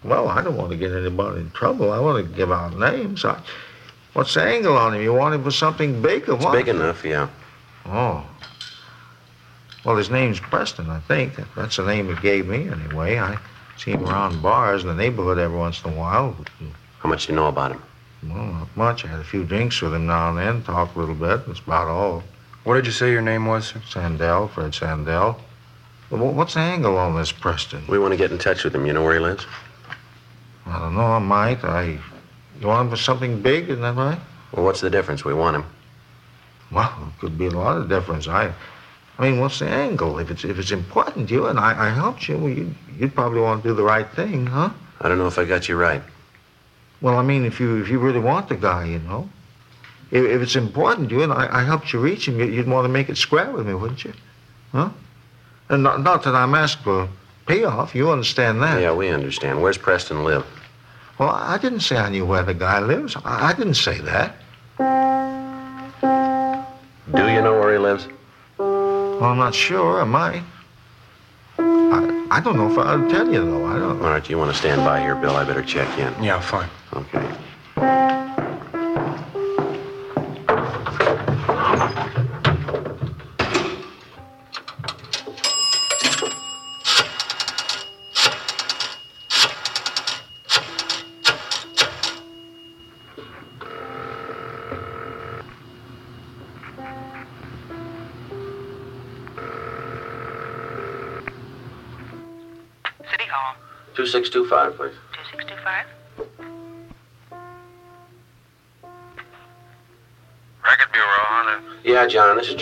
Well, 0.04 0.28
I 0.28 0.42
don't 0.42 0.56
want 0.56 0.70
to 0.72 0.76
get 0.76 0.92
anybody 0.92 1.40
in 1.42 1.50
trouble. 1.52 1.92
I 1.92 2.00
want 2.00 2.26
to 2.26 2.32
give 2.36 2.50
out 2.50 2.76
names. 2.78 3.24
I, 3.24 3.40
what's 4.14 4.34
the 4.34 4.42
angle 4.42 4.76
on 4.76 4.94
him? 4.94 5.02
You 5.02 5.12
want 5.14 5.34
him 5.34 5.44
for 5.44 5.50
something 5.52 6.02
big 6.02 6.28
or 6.28 6.34
It's 6.34 6.44
what? 6.44 6.52
big 6.52 6.68
enough, 6.68 7.04
yeah. 7.04 7.28
Oh. 7.86 8.26
Well, 9.84 9.96
his 9.96 10.10
name's 10.10 10.38
Preston, 10.38 10.88
I 10.88 11.00
think. 11.00 11.34
That's 11.56 11.76
the 11.76 11.84
name 11.84 12.08
he 12.08 12.20
gave 12.20 12.46
me, 12.46 12.68
anyway. 12.68 13.18
I 13.18 13.38
see 13.76 13.92
him 13.92 14.04
around 14.04 14.40
bars 14.40 14.82
in 14.82 14.88
the 14.88 14.94
neighborhood 14.94 15.38
every 15.38 15.58
once 15.58 15.82
in 15.84 15.92
a 15.92 15.96
while. 15.96 16.36
How 17.00 17.08
much 17.08 17.26
do 17.26 17.32
you 17.32 17.36
know 17.36 17.48
about 17.48 17.72
him? 17.72 17.82
Well, 18.28 18.44
not 18.44 18.76
much. 18.76 19.04
I 19.04 19.08
had 19.08 19.18
a 19.18 19.24
few 19.24 19.42
drinks 19.44 19.82
with 19.82 19.92
him 19.92 20.06
now 20.06 20.28
and 20.30 20.38
then, 20.38 20.62
talked 20.62 20.94
a 20.94 21.00
little 21.00 21.16
bit. 21.16 21.46
That's 21.46 21.58
about 21.58 21.88
all. 21.88 22.22
What 22.62 22.76
did 22.76 22.86
you 22.86 22.92
say 22.92 23.10
your 23.10 23.22
name 23.22 23.46
was, 23.46 23.66
sir? 23.66 23.80
Sandell, 23.80 24.48
Fred 24.50 24.70
Sandell. 24.70 25.40
Well, 26.10 26.32
what's 26.32 26.54
the 26.54 26.60
angle 26.60 26.96
on 26.98 27.16
this, 27.16 27.32
Preston? 27.32 27.84
We 27.88 27.98
want 27.98 28.12
to 28.12 28.16
get 28.16 28.30
in 28.30 28.38
touch 28.38 28.62
with 28.62 28.74
him. 28.74 28.86
You 28.86 28.92
know 28.92 29.02
where 29.02 29.14
he 29.14 29.18
lives? 29.18 29.46
I 30.66 30.78
don't 30.78 30.94
know. 30.94 31.00
I 31.00 31.18
might. 31.18 31.64
I. 31.64 31.98
You 32.60 32.68
want 32.68 32.86
him 32.86 32.90
for 32.90 33.02
something 33.02 33.42
big, 33.42 33.68
isn't 33.68 33.82
that 33.82 33.96
right? 33.96 34.20
Well, 34.52 34.64
what's 34.64 34.80
the 34.80 34.90
difference? 34.90 35.24
We 35.24 35.34
want 35.34 35.56
him. 35.56 35.64
Well, 36.70 36.92
it 37.08 37.20
could 37.20 37.36
be 37.36 37.46
a 37.46 37.50
lot 37.50 37.78
of 37.78 37.88
difference. 37.88 38.28
I, 38.28 38.52
I 39.18 39.30
mean, 39.30 39.40
what's 39.40 39.58
the 39.58 39.68
angle? 39.68 40.18
If 40.18 40.30
it's 40.30 40.44
if 40.44 40.58
it's 40.58 40.70
important 40.72 41.28
to 41.28 41.34
you 41.34 41.46
and 41.46 41.58
I, 41.58 41.88
I 41.88 41.90
helped 41.90 42.28
you, 42.28 42.38
well, 42.38 42.48
you 42.50 42.74
you'd 42.98 43.14
probably 43.14 43.40
want 43.40 43.62
to 43.62 43.68
do 43.68 43.74
the 43.74 43.82
right 43.82 44.08
thing, 44.10 44.46
huh? 44.46 44.70
I 45.00 45.08
don't 45.08 45.18
know 45.18 45.26
if 45.26 45.38
I 45.38 45.44
got 45.44 45.68
you 45.68 45.76
right. 45.76 46.02
Well, 47.00 47.16
I 47.18 47.22
mean, 47.22 47.44
if 47.44 47.60
you 47.60 47.82
if 47.82 47.88
you 47.88 47.98
really 47.98 48.20
want 48.20 48.48
the 48.48 48.56
guy, 48.56 48.84
you 48.86 48.98
know, 49.00 49.28
if, 50.10 50.24
if 50.24 50.40
it's 50.42 50.56
important 50.56 51.08
to 51.10 51.14
you 51.16 51.22
and 51.24 51.32
I, 51.32 51.60
I 51.60 51.62
helped 51.64 51.92
you 51.92 52.00
reach 52.00 52.26
him, 52.28 52.38
you- 52.40 52.46
you'd 52.46 52.68
want 52.68 52.84
to 52.84 52.88
make 52.88 53.08
it 53.08 53.16
square 53.18 53.50
with 53.50 53.66
me, 53.66 53.74
wouldn't 53.74 54.04
you? 54.04 54.12
Huh? 54.72 54.90
And 55.68 55.82
not, 55.82 56.00
not 56.02 56.22
that 56.24 56.34
I'm 56.34 56.54
asking 56.54 56.84
for 56.84 57.08
payoff. 57.46 57.94
You 57.94 58.10
understand 58.10 58.62
that? 58.62 58.80
Yeah, 58.80 58.92
we 58.94 59.08
understand. 59.08 59.60
Where's 59.62 59.78
Preston 59.78 60.24
live? 60.24 60.44
Well, 61.18 61.30
I 61.30 61.58
didn't 61.58 61.80
say 61.80 61.96
I 61.96 62.08
knew 62.08 62.24
where 62.26 62.42
the 62.42 62.54
guy 62.54 62.78
lives. 62.80 63.16
I, 63.24 63.48
I 63.48 63.52
didn't 63.52 63.74
say 63.74 63.98
that. 64.00 64.34
Do 67.14 67.22
you 67.30 67.40
know 67.42 67.58
where 67.58 67.72
he 67.72 67.78
lives? 67.78 68.08
Well, 69.22 69.30
I'm 69.30 69.38
not 69.38 69.54
sure. 69.54 70.00
I 70.00 70.04
might. 70.04 70.42
I, 71.56 72.26
I 72.32 72.40
don't 72.40 72.56
know 72.56 72.66
if 72.66 72.76
I'll 72.76 73.08
tell 73.08 73.32
you, 73.32 73.38
though. 73.38 73.64
I 73.64 73.78
don't 73.78 74.00
know. 74.00 74.04
All 74.04 74.10
right, 74.10 74.28
you 74.28 74.36
want 74.36 74.50
to 74.50 74.58
stand 74.58 74.84
by 74.84 74.98
here, 74.98 75.14
Bill? 75.14 75.36
I 75.36 75.44
better 75.44 75.62
check 75.62 75.96
in. 75.96 76.24
Yeah, 76.24 76.40
fine. 76.40 76.68
Okay. 76.92 77.32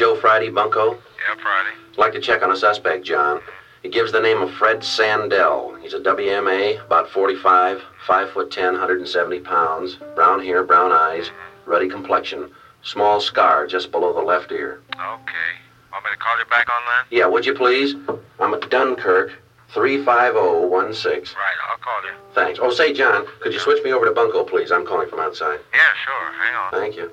Joe 0.00 0.16
Friday, 0.16 0.48
Bunko. 0.48 0.94
Yeah, 0.94 1.42
Friday. 1.42 1.76
Like 1.98 2.14
to 2.14 2.20
check 2.20 2.42
on 2.42 2.50
a 2.50 2.56
suspect, 2.56 3.04
John. 3.04 3.42
He 3.82 3.90
gives 3.90 4.12
the 4.12 4.20
name 4.20 4.40
of 4.40 4.50
Fred 4.54 4.78
Sandell. 4.78 5.78
He's 5.82 5.92
a 5.92 6.00
WMA, 6.00 6.82
about 6.82 7.10
45, 7.10 7.82
5 8.06 8.30
foot 8.30 8.50
10, 8.50 8.72
170 8.72 9.40
pounds, 9.40 9.98
brown 10.14 10.42
hair, 10.42 10.64
brown 10.64 10.90
eyes, 10.90 11.30
ruddy 11.66 11.86
complexion, 11.86 12.50
small 12.80 13.20
scar 13.20 13.66
just 13.66 13.90
below 13.90 14.14
the 14.14 14.22
left 14.22 14.50
ear. 14.52 14.80
Okay. 14.94 15.50
Want 15.92 16.02
me 16.06 16.10
to 16.12 16.16
call 16.16 16.38
you 16.38 16.46
back 16.46 16.70
on 16.70 16.82
that? 16.86 17.14
Yeah, 17.14 17.26
would 17.26 17.44
you 17.44 17.52
please? 17.52 17.94
I'm 18.38 18.54
at 18.54 18.70
Dunkirk, 18.70 19.32
35016. 19.74 21.36
Right, 21.36 21.54
I'll 21.68 21.76
call 21.76 22.02
you. 22.04 22.16
Thanks. 22.32 22.58
Oh, 22.62 22.70
say, 22.70 22.94
John, 22.94 23.26
could 23.40 23.52
you 23.52 23.58
switch 23.58 23.84
me 23.84 23.92
over 23.92 24.06
to 24.06 24.12
Bunko, 24.12 24.44
please? 24.44 24.72
I'm 24.72 24.86
calling 24.86 25.10
from 25.10 25.20
outside. 25.20 25.60
Yeah, 25.74 25.80
sure. 26.06 26.32
Hang 26.40 26.54
on. 26.54 26.70
Thank 26.70 26.96
you. 26.96 27.10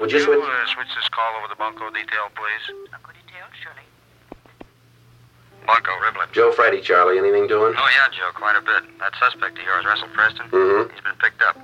Would 0.00 0.10
you 0.12 0.18
you 0.18 0.24
switch? 0.24 0.42
uh, 0.42 0.66
switch 0.74 0.90
this 0.96 1.08
call 1.08 1.36
over 1.38 1.48
to 1.48 1.56
Bunko 1.56 1.90
Detail, 1.90 2.26
please? 2.34 2.64
Bunko 2.90 3.10
Detail, 3.14 3.46
surely. 3.62 3.86
Bunko, 5.66 5.92
Riblin. 6.02 6.28
Joe 6.32 6.52
Friday, 6.52 6.80
Charlie. 6.82 7.16
Anything 7.18 7.46
doing? 7.46 7.72
Oh, 7.76 7.88
yeah, 7.96 8.10
Joe, 8.12 8.30
quite 8.34 8.56
a 8.56 8.60
bit. 8.60 8.84
That 8.98 9.14
suspect 9.16 9.56
of 9.58 9.64
yours, 9.64 9.84
Russell 9.86 10.08
Preston, 10.12 10.50
Mm-hmm. 10.50 10.92
he's 10.92 11.00
been 11.04 11.16
picked 11.22 11.40
up. 11.42 11.56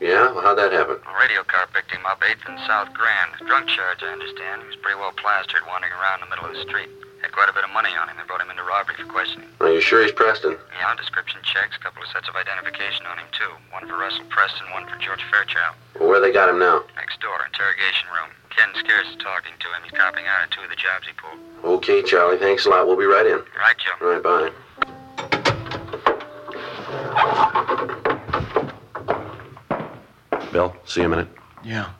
Yeah? 0.00 0.32
Well, 0.32 0.42
how'd 0.42 0.58
that 0.58 0.72
happen? 0.72 0.96
A 1.04 1.14
radio 1.20 1.44
car 1.44 1.68
picked 1.74 1.92
him 1.92 2.02
up 2.06 2.18
8th 2.22 2.42
and 2.48 2.58
South 2.66 2.90
Grand. 2.94 3.30
Drunk 3.46 3.68
charge, 3.68 4.02
I 4.02 4.10
understand. 4.10 4.62
He 4.62 4.68
was 4.72 4.76
pretty 4.80 4.98
well 4.98 5.12
plastered, 5.12 5.62
wandering 5.68 5.92
around 5.92 6.22
in 6.24 6.30
the 6.30 6.30
middle 6.34 6.48
of 6.48 6.54
the 6.56 6.62
street. 6.66 6.88
Had 7.22 7.30
quite 7.30 7.46
a 7.46 7.52
bit 7.54 7.62
of 7.62 7.70
money 7.70 7.90
on 7.94 8.08
him. 8.10 8.16
They 8.18 8.26
brought 8.26 8.40
him 8.42 8.50
into 8.50 8.64
robbery 8.66 8.96
for 8.98 9.06
questioning. 9.06 9.46
Are 9.62 9.70
you 9.70 9.78
sure 9.80 10.02
he's 10.02 10.10
Preston? 10.10 10.58
Yeah, 10.74 10.90
description 10.98 11.38
checks, 11.46 11.76
a 11.76 11.78
couple 11.78 12.02
of 12.02 12.08
sets 12.10 12.26
of 12.26 12.34
identification 12.34 13.06
on 13.06 13.18
him, 13.18 13.30
too. 13.30 13.52
One 13.70 13.86
for 13.86 13.94
Russell 13.94 14.26
Preston, 14.26 14.66
one 14.74 14.88
for 14.90 14.98
George 14.98 15.22
Fairchild. 15.30 15.76
Well, 16.00 16.08
where 16.10 16.18
they 16.18 16.32
got 16.32 16.48
him 16.50 16.58
now? 16.58 16.82
Next 17.12 17.20
door, 17.24 17.44
interrogation 17.44 18.08
room. 18.08 18.30
Ken 18.48 18.68
Scares 18.78 19.06
is 19.08 19.16
talking 19.16 19.52
to 19.60 19.66
him. 19.66 19.82
He's 19.84 19.92
copying 19.92 20.26
out 20.28 20.44
on 20.44 20.48
two 20.48 20.62
of 20.62 20.70
the 20.70 20.76
jobs 20.76 21.06
he 21.06 21.12
pulled. 21.12 21.38
Okay, 21.76 22.02
Charlie. 22.02 22.38
Thanks 22.38 22.64
a 22.64 22.70
lot. 22.70 22.86
We'll 22.86 22.96
be 22.96 23.04
right 23.04 23.26
in. 23.26 23.36
Right, 23.54 23.76
Joe. 23.76 23.92
All 24.00 24.12
right, 24.12 24.22
bye. 24.22 25.62
Bill, 30.52 30.74
see 30.86 31.00
you 31.00 31.06
in 31.06 31.12
a 31.12 31.16
minute. 31.16 31.28
Yeah. 31.64 31.90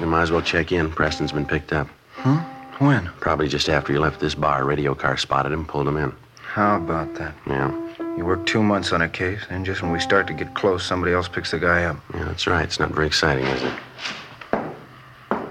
You 0.00 0.06
might 0.06 0.22
as 0.22 0.30
well 0.30 0.42
check 0.42 0.72
in. 0.72 0.90
Preston's 0.90 1.32
been 1.32 1.46
picked 1.46 1.72
up. 1.72 1.88
Huh? 2.16 2.36
When? 2.78 3.06
Probably 3.20 3.48
just 3.48 3.68
after 3.70 3.92
you 3.92 4.00
left 4.00 4.20
this 4.20 4.34
bar. 4.34 4.60
A 4.62 4.64
radio 4.64 4.94
car 4.94 5.16
spotted 5.16 5.52
him, 5.52 5.64
pulled 5.64 5.88
him 5.88 5.96
in. 5.96 6.12
How 6.42 6.76
about 6.76 7.14
that? 7.14 7.34
Yeah, 7.46 7.70
You 8.16 8.24
work 8.24 8.44
two 8.46 8.62
months 8.62 8.92
on 8.92 9.02
a 9.02 9.08
case, 9.08 9.40
and 9.50 9.64
just 9.64 9.82
when 9.82 9.92
we 9.92 10.00
start 10.00 10.26
to 10.26 10.32
get 10.34 10.54
close, 10.54 10.84
somebody 10.84 11.12
else 11.12 11.28
picks 11.28 11.50
the 11.52 11.58
guy 11.58 11.84
up. 11.84 11.96
yeah, 12.14 12.24
that's 12.24 12.46
right. 12.46 12.64
It's 12.64 12.78
not 12.78 12.90
very 12.90 13.06
exciting, 13.06 13.44
is 13.46 13.62
it? 13.62 13.72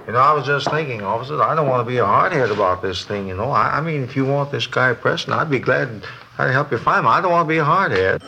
You 0.05 0.13
know, 0.13 0.19
I 0.19 0.33
was 0.33 0.45
just 0.45 0.69
thinking, 0.69 1.01
officer, 1.01 1.41
I 1.41 1.55
don't 1.55 1.67
want 1.67 1.81
to 1.81 1.89
be 1.89 1.97
a 1.97 2.03
hardhead 2.03 2.51
about 2.51 2.83
this 2.83 3.05
thing, 3.05 3.27
you 3.27 3.35
know. 3.35 3.49
I, 3.49 3.79
I 3.79 3.81
mean, 3.81 4.03
if 4.03 4.15
you 4.15 4.23
want 4.23 4.51
this 4.51 4.67
guy 4.67 4.93
Preston, 4.93 5.33
I'd 5.33 5.49
be 5.49 5.57
glad 5.57 6.05
I'd 6.37 6.51
help 6.51 6.71
you 6.71 6.77
find 6.77 6.99
him. 6.99 7.07
I 7.07 7.21
don't 7.21 7.31
want 7.31 7.47
to 7.47 7.49
be 7.49 7.57
a 7.57 7.65
hardhead. 7.65 8.21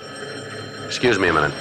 Excuse 0.88 1.20
me 1.20 1.28
a 1.28 1.34
minute. 1.34 1.54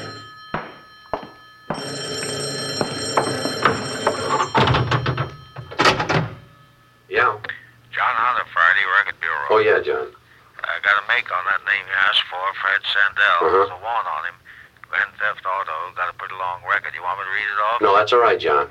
Yeah. 7.13 7.37
John 7.93 8.15
Hunter, 8.17 8.49
Friday, 8.57 8.89
Record 8.97 9.21
Bureau. 9.21 9.47
Oh, 9.51 9.61
yeah, 9.61 9.85
John. 9.85 10.09
I 10.65 10.81
got 10.81 10.97
a 10.97 11.05
make 11.13 11.29
on 11.29 11.45
that 11.45 11.61
name 11.69 11.85
you 11.85 11.97
asked 12.09 12.25
for, 12.33 12.41
Fred 12.57 12.81
Sandell. 12.89 13.37
Uh-huh. 13.45 13.53
There's 13.53 13.69
a 13.69 13.81
warrant 13.85 14.09
on 14.09 14.25
him. 14.33 14.37
Grand 14.89 15.13
Theft 15.21 15.45
Auto. 15.45 15.93
Got 15.95 16.09
a 16.09 16.17
pretty 16.17 16.41
long 16.41 16.65
record. 16.65 16.95
You 16.97 17.03
want 17.03 17.21
me 17.21 17.29
to 17.29 17.33
read 17.37 17.53
it 17.53 17.61
off? 17.69 17.83
No, 17.83 17.95
that's 17.95 18.15
all 18.15 18.21
right, 18.25 18.41
John. 18.41 18.71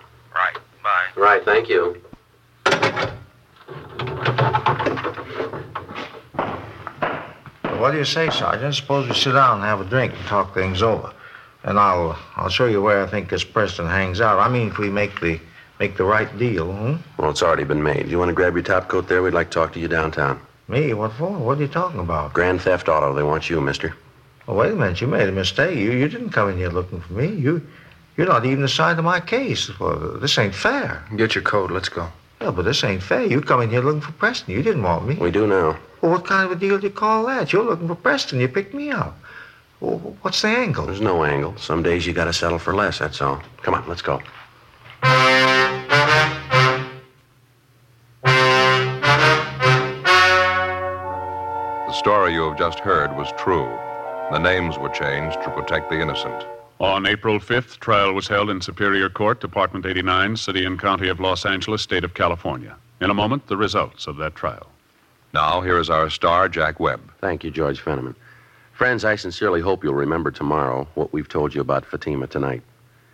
Right. 1.15 1.43
Thank 1.43 1.69
you. 1.69 2.01
What 7.79 7.91
do 7.91 7.97
you 7.97 8.05
say, 8.05 8.29
Sergeant? 8.29 8.73
Suppose 8.73 9.07
we 9.07 9.13
sit 9.13 9.33
down 9.33 9.57
and 9.57 9.63
have 9.63 9.79
a 9.79 9.85
drink 9.85 10.13
and 10.13 10.25
talk 10.25 10.53
things 10.53 10.81
over. 10.81 11.13
And 11.63 11.77
I'll 11.77 12.17
I'll 12.35 12.49
show 12.49 12.65
you 12.65 12.81
where 12.81 13.03
I 13.03 13.07
think 13.07 13.29
this 13.29 13.43
Preston 13.43 13.87
hangs 13.87 14.21
out. 14.21 14.39
I 14.39 14.49
mean, 14.49 14.69
if 14.69 14.77
we 14.77 14.89
make 14.89 15.19
the 15.19 15.39
make 15.79 15.97
the 15.97 16.03
right 16.03 16.35
deal, 16.37 16.71
hmm? 16.71 16.95
Well, 17.17 17.31
it's 17.31 17.43
already 17.43 17.63
been 17.63 17.83
made. 17.83 18.07
You 18.07 18.17
want 18.17 18.29
to 18.29 18.33
grab 18.33 18.53
your 18.53 18.63
top 18.63 18.87
coat 18.87 19.07
there? 19.07 19.21
We'd 19.21 19.33
like 19.33 19.49
to 19.51 19.53
talk 19.53 19.73
to 19.73 19.79
you 19.79 19.87
downtown. 19.87 20.39
Me? 20.67 20.93
What 20.93 21.13
for? 21.13 21.31
What 21.31 21.59
are 21.59 21.61
you 21.61 21.67
talking 21.67 21.99
about? 21.99 22.33
Grand 22.33 22.61
Theft 22.61 22.89
Auto. 22.89 23.13
They 23.13 23.23
want 23.23 23.49
you, 23.49 23.61
mister. 23.61 23.95
Oh, 24.47 24.55
wait 24.55 24.71
a 24.71 24.75
minute. 24.75 25.01
You 25.01 25.07
made 25.07 25.27
a 25.29 25.31
mistake. 25.31 25.77
You 25.77 25.91
you 25.91 26.07
didn't 26.07 26.31
come 26.31 26.49
in 26.49 26.57
here 26.57 26.69
looking 26.69 27.01
for 27.01 27.13
me. 27.13 27.27
You 27.27 27.61
you're 28.17 28.27
not 28.27 28.45
even 28.45 28.61
the 28.61 28.67
side 28.67 28.97
of 28.97 29.05
my 29.05 29.19
case. 29.19 29.77
Well, 29.79 30.17
this 30.19 30.37
ain't 30.37 30.55
fair. 30.55 31.03
Get 31.15 31.35
your 31.35 31.43
coat. 31.43 31.71
Let's 31.71 31.89
go. 31.89 32.07
Yeah, 32.41 32.51
but 32.51 32.63
this 32.63 32.83
ain't 32.83 33.03
fair. 33.03 33.25
You 33.25 33.41
come 33.41 33.61
in 33.61 33.69
here 33.69 33.81
looking 33.81 34.01
for 34.01 34.11
Preston. 34.13 34.53
You 34.53 34.63
didn't 34.63 34.83
want 34.83 35.07
me. 35.07 35.15
We 35.15 35.31
do 35.31 35.47
now. 35.47 35.77
Well, 36.01 36.11
what 36.11 36.25
kind 36.25 36.45
of 36.45 36.51
a 36.51 36.59
deal 36.59 36.77
do 36.77 36.87
you 36.87 36.93
call 36.93 37.25
that? 37.25 37.51
You're 37.51 37.63
looking 37.63 37.87
for 37.87 37.95
Preston. 37.95 38.39
You 38.39 38.47
picked 38.47 38.73
me 38.73 38.91
up. 38.91 39.17
Well, 39.79 40.15
what's 40.21 40.41
the 40.41 40.47
angle? 40.49 40.85
There's 40.85 41.01
no 41.01 41.23
angle. 41.23 41.57
Some 41.57 41.83
days 41.83 42.05
you 42.07 42.13
got 42.13 42.25
to 42.25 42.33
settle 42.33 42.59
for 42.59 42.73
less, 42.73 42.99
that's 42.99 43.21
all. 43.21 43.41
Come 43.61 43.73
on, 43.73 43.87
let's 43.87 44.01
go. 44.01 44.21
The 51.87 51.93
story 51.93 52.33
you 52.33 52.49
have 52.49 52.57
just 52.57 52.79
heard 52.79 53.15
was 53.15 53.31
true. 53.37 53.67
The 54.31 54.39
names 54.39 54.77
were 54.77 54.89
changed 54.89 55.41
to 55.43 55.49
protect 55.51 55.89
the 55.89 55.99
innocent. 55.99 56.45
On 56.81 57.05
April 57.05 57.39
5th, 57.39 57.79
trial 57.79 58.11
was 58.11 58.27
held 58.27 58.49
in 58.49 58.59
Superior 58.59 59.07
Court, 59.07 59.39
Department 59.39 59.85
89, 59.85 60.35
City 60.35 60.65
and 60.65 60.77
County 60.77 61.07
of 61.07 61.21
Los 61.21 61.45
Angeles, 61.45 61.81
State 61.81 62.03
of 62.03 62.13
California. 62.13 62.75
In 62.99 63.09
a 63.09 63.13
moment, 63.13 63.47
the 63.47 63.55
results 63.55 64.07
of 64.07 64.17
that 64.17 64.35
trial. 64.35 64.67
Now, 65.33 65.61
here 65.61 65.79
is 65.79 65.89
our 65.89 66.09
star, 66.09 66.49
Jack 66.49 66.81
Webb. 66.81 66.99
Thank 67.21 67.45
you, 67.45 67.51
George 67.51 67.81
Fenneman. 67.81 68.13
Friends, 68.73 69.05
I 69.05 69.15
sincerely 69.15 69.61
hope 69.61 69.85
you'll 69.85 69.93
remember 69.93 70.31
tomorrow 70.31 70.85
what 70.95 71.13
we've 71.13 71.29
told 71.29 71.55
you 71.55 71.61
about 71.61 71.85
Fatima 71.85 72.27
tonight. 72.27 72.61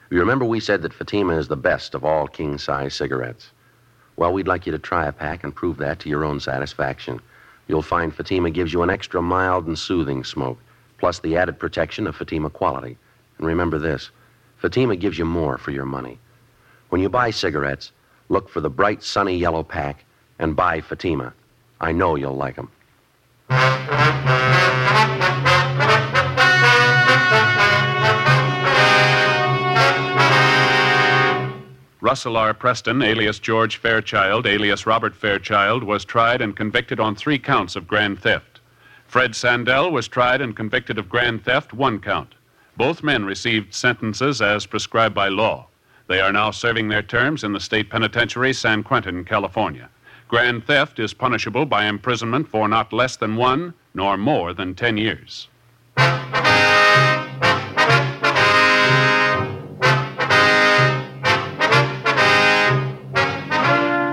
You 0.10 0.19
remember 0.19 0.43
we 0.43 0.60
said 0.60 0.82
that 0.82 0.93
Fatima 0.93 1.38
is 1.38 1.47
the 1.47 1.56
best 1.56 1.93
of 1.93 2.04
all 2.04 2.28
king 2.28 2.58
size 2.58 2.95
cigarettes. 2.95 3.52
Well, 4.15 4.34
we'd 4.34 4.47
like 4.47 4.65
you 4.65 4.71
to 4.71 4.80
try 4.80 5.06
a 5.06 5.12
pack 5.12 5.43
and 5.43 5.54
prove 5.54 5.78
that 5.78 6.00
to 6.00 6.10
your 6.10 6.26
own 6.26 6.39
satisfaction. 6.39 7.21
You'll 7.67 7.84
find 7.84 8.12
Fatima 8.12 8.50
gives 8.50 8.74
you 8.74 8.82
an 8.82 8.89
extra 8.89 9.21
mild 9.21 9.67
and 9.67 9.78
soothing 9.78 10.24
smoke, 10.24 10.58
plus 10.97 11.19
the 11.19 11.38
added 11.38 11.60
protection 11.60 12.08
of 12.08 12.15
Fatima 12.15 12.50
quality. 12.50 12.97
And 13.41 13.47
remember 13.47 13.80
this 13.80 14.12
Fatima 14.58 14.95
gives 14.95 15.17
you 15.17 15.25
more 15.25 15.58
for 15.58 15.71
your 15.71 15.86
money. 15.86 16.19
When 16.89 17.01
you 17.01 17.10
buy 17.10 17.32
cigarettes, 17.32 17.91
look 18.30 18.47
for 18.47 18.62
the 18.62 18.69
bright, 18.69 19.01
sunny 19.01 19.36
yellow 19.36 19.63
pack 19.63 20.06
and 20.38 20.56
buy 20.56 20.80
Fatima. 20.80 21.34
I 21.80 21.91
know 21.91 22.15
you'll 22.15 22.36
like 22.36 22.56
them. 22.56 22.69
Russell 31.99 32.38
R. 32.38 32.54
Preston, 32.54 33.01
alias 33.01 33.39
George 33.39 33.77
Fairchild, 33.77 34.45
alias 34.45 34.86
Robert 34.86 35.15
Fairchild, 35.15 35.84
was 35.84 36.06
tried 36.06 36.41
and 36.41 36.56
convicted 36.56 36.99
on 36.99 37.15
three 37.15 37.39
counts 37.39 37.75
of 37.75 37.88
grand 37.88 38.19
theft. 38.19 38.60
Fred 39.08 39.32
Sandell 39.32 39.91
was 39.91 40.08
tried 40.08 40.41
and 40.41 40.56
convicted 40.56 40.99
of 40.99 41.10
grand 41.10 41.43
theft, 41.43 41.73
one 41.73 41.99
count. 41.99 42.36
Both 42.77 43.03
men 43.03 43.25
received 43.25 43.73
sentences 43.73 44.41
as 44.41 44.65
prescribed 44.65 45.13
by 45.13 45.27
law. 45.27 45.67
They 46.07 46.19
are 46.19 46.31
now 46.31 46.51
serving 46.51 46.88
their 46.88 47.01
terms 47.01 47.43
in 47.43 47.53
the 47.53 47.60
state 47.60 47.89
penitentiary, 47.89 48.53
San 48.53 48.84
Quentin, 48.84 49.23
California. 49.25 49.89
Grand 50.27 50.65
theft 50.65 50.99
is 50.99 51.13
punishable 51.13 51.65
by 51.65 51.86
imprisonment 51.86 52.47
for 52.47 52.67
not 52.67 52.93
less 52.93 53.17
than 53.17 53.36
one 53.36 53.73
nor 53.93 54.17
more 54.17 54.53
than 54.53 54.73
10 54.73 54.97
years. 54.97 55.49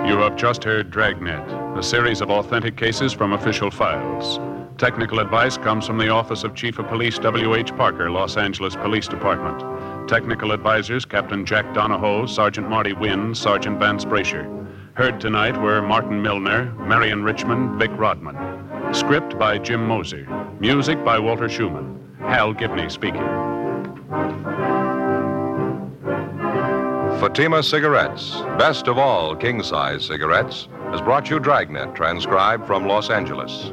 You 0.09 0.17
have 0.19 0.37
just 0.37 0.65
heard 0.65 0.91
Dragnet, 0.91 1.79
a 1.79 1.83
series 1.83 2.21
of 2.21 2.31
authentic 2.31 2.77
cases 2.77 3.13
from 3.13 3.33
official 3.35 3.71
files. 3.71 4.41
Technical 4.79 5.19
advice 5.19 5.57
comes 5.57 5.89
from 5.89 5.99
the 5.99 6.09
Office 6.09 6.45
of 6.45 6.55
Chief 6.55 6.79
of 6.79 6.87
Police 6.87 7.19
W.H. 7.19 7.75
Parker, 7.77 8.09
Los 8.13 8.37
Angeles 8.37 8.77
Police 8.77 9.09
Department. 9.09 10.09
Technical 10.09 10.53
advisors 10.53 11.05
Captain 11.05 11.45
Jack 11.45 11.75
Donahoe, 11.75 12.27
Sergeant 12.27 12.71
Marty 12.71 12.93
Wynn, 12.93 13.35
Sergeant 13.35 13.81
Vance 13.81 14.05
Brasher. 14.05 14.47
Heard 14.95 15.21
tonight 15.21 15.61
were 15.61 15.83
Martin 15.83 16.23
Milner, 16.23 16.73
Marion 16.75 17.25
Richmond, 17.25 17.81
Vic 17.81 17.91
Rodman. 17.95 18.37
Script 18.95 19.37
by 19.37 19.59
Jim 19.59 19.85
Moser. 19.85 20.25
Music 20.61 21.05
by 21.05 21.19
Walter 21.19 21.49
Schumann. 21.49 22.17
Hal 22.21 22.53
Gibney 22.53 22.89
speaking. 22.89 23.27
Fatima 27.19 27.65
Cigarettes, 27.65 28.43
best 28.61 28.87
of 28.87 28.97
all 28.97 29.35
king 29.35 29.61
size 29.61 30.07
cigarettes, 30.07 30.69
has 30.93 31.01
brought 31.01 31.29
you 31.29 31.41
Dragnet, 31.41 31.97
transcribed 31.97 32.65
from 32.65 32.87
Los 32.87 33.11
Angeles. 33.11 33.73